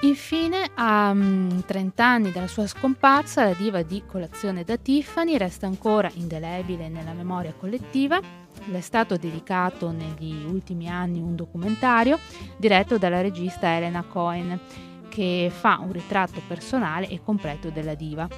Infine, 0.00 0.70
a 0.74 1.14
30 1.14 1.64
mm, 1.74 1.90
anni 1.98 2.30
dalla 2.30 2.46
sua 2.46 2.66
scomparsa, 2.66 3.44
la 3.44 3.54
diva 3.54 3.82
di 3.82 4.02
colazione 4.06 4.62
da 4.62 4.76
Tiffany 4.76 5.38
resta 5.38 5.66
ancora 5.66 6.10
indelebile 6.14 6.88
nella 6.88 7.14
memoria 7.14 7.54
collettiva. 7.54 8.20
Le 8.66 8.78
è 8.78 8.82
stato 8.82 9.16
dedicato 9.16 9.90
negli 9.92 10.44
ultimi 10.44 10.88
anni 10.88 11.20
un 11.20 11.34
documentario 11.34 12.18
diretto 12.58 12.98
dalla 12.98 13.22
regista 13.22 13.74
Elena 13.74 14.02
Cohen 14.02 14.60
che 15.08 15.50
fa 15.50 15.78
un 15.80 15.92
ritratto 15.92 16.42
personale 16.46 17.08
e 17.08 17.22
completo 17.22 17.70
della 17.70 17.94
diva. 17.94 18.28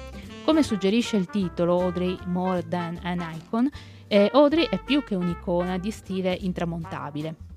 Come 0.45 0.63
suggerisce 0.63 1.17
il 1.17 1.27
titolo 1.27 1.81
Audrey 1.81 2.17
More 2.25 2.65
Than 2.69 2.99
an 3.03 3.35
Icon, 3.35 3.69
eh, 4.07 4.29
Audrey 4.33 4.65
è 4.69 4.81
più 4.81 5.03
che 5.03 5.15
un'icona 5.15 5.77
di 5.77 5.91
stile 5.91 6.33
intramontabile. 6.39 7.48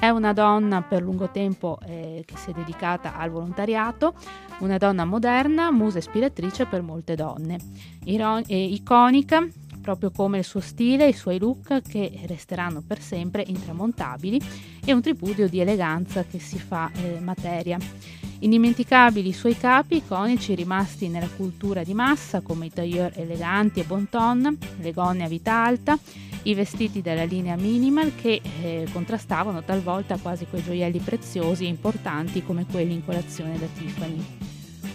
È 0.00 0.08
una 0.10 0.32
donna 0.32 0.80
per 0.82 1.02
lungo 1.02 1.28
tempo 1.30 1.76
eh, 1.84 2.22
che 2.24 2.36
si 2.36 2.50
è 2.50 2.52
dedicata 2.52 3.16
al 3.16 3.30
volontariato, 3.30 4.14
una 4.60 4.78
donna 4.78 5.04
moderna, 5.04 5.72
musa 5.72 5.98
ispiratrice 5.98 6.66
per 6.66 6.82
molte 6.82 7.16
donne. 7.16 7.58
Iron- 8.04 8.44
iconica, 8.46 9.44
proprio 9.82 10.12
come 10.12 10.38
il 10.38 10.44
suo 10.44 10.60
stile 10.60 11.06
e 11.06 11.08
i 11.08 11.14
suoi 11.14 11.40
look 11.40 11.82
che 11.82 12.12
resteranno 12.26 12.80
per 12.86 13.00
sempre 13.00 13.42
intramontabili 13.44 14.40
e 14.84 14.92
un 14.92 15.02
tripudio 15.02 15.48
di 15.48 15.58
eleganza 15.58 16.24
che 16.24 16.38
si 16.38 16.60
fa 16.60 16.92
eh, 16.94 17.18
materia. 17.18 17.76
Indimenticabili 18.40 19.30
i 19.30 19.32
suoi 19.32 19.56
capi 19.56 19.96
iconici 19.96 20.54
rimasti 20.54 21.08
nella 21.08 21.28
cultura 21.34 21.82
di 21.82 21.92
massa 21.92 22.40
come 22.40 22.66
i 22.66 22.72
tailleur 22.72 23.14
eleganti 23.16 23.80
e 23.80 23.84
bon 23.84 24.08
ton, 24.08 24.56
le 24.78 24.92
gonne 24.92 25.24
a 25.24 25.28
vita 25.28 25.64
alta, 25.64 25.98
i 26.42 26.54
vestiti 26.54 27.02
della 27.02 27.24
linea 27.24 27.56
minimal 27.56 28.14
che 28.14 28.40
eh, 28.62 28.86
contrastavano 28.92 29.62
talvolta 29.62 30.18
quasi 30.18 30.46
quei 30.46 30.62
gioielli 30.62 30.98
preziosi 30.98 31.64
e 31.64 31.68
importanti 31.68 32.42
come 32.42 32.66
quelli 32.70 32.94
in 32.94 33.04
colazione 33.04 33.58
da 33.58 33.66
Tiffany. 33.66 34.24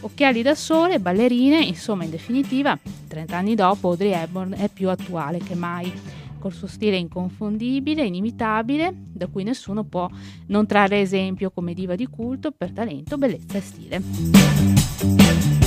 Occhiali 0.02 0.42
da 0.42 0.56
sole, 0.56 1.00
ballerine, 1.00 1.64
insomma 1.64 2.04
in 2.04 2.10
definitiva, 2.10 2.78
30 3.08 3.38
anni 3.38 3.56
dopo 3.56 3.90
Audrey 3.90 4.12
Hepburn 4.12 4.54
è 4.58 4.70
più 4.70 4.90
attuale 4.90 5.40
che 5.40 5.56
mai 5.56 5.92
col 6.40 6.52
suo 6.52 6.68
stile 6.68 6.98
inconfondibile, 6.98 8.04
inimitabile, 8.04 8.94
da 8.94 9.28
cui 9.28 9.44
nessuno 9.44 9.86
può 9.86 10.10
non 10.48 10.66
trarre 10.66 11.00
esempio 11.00 11.52
come 11.52 11.74
diva 11.74 11.96
di 11.96 12.08
culto 12.08 12.52
per 12.52 12.74
talento, 12.74 13.18
bellezza 13.18 13.58
e 13.58 13.62
stile. 13.62 15.63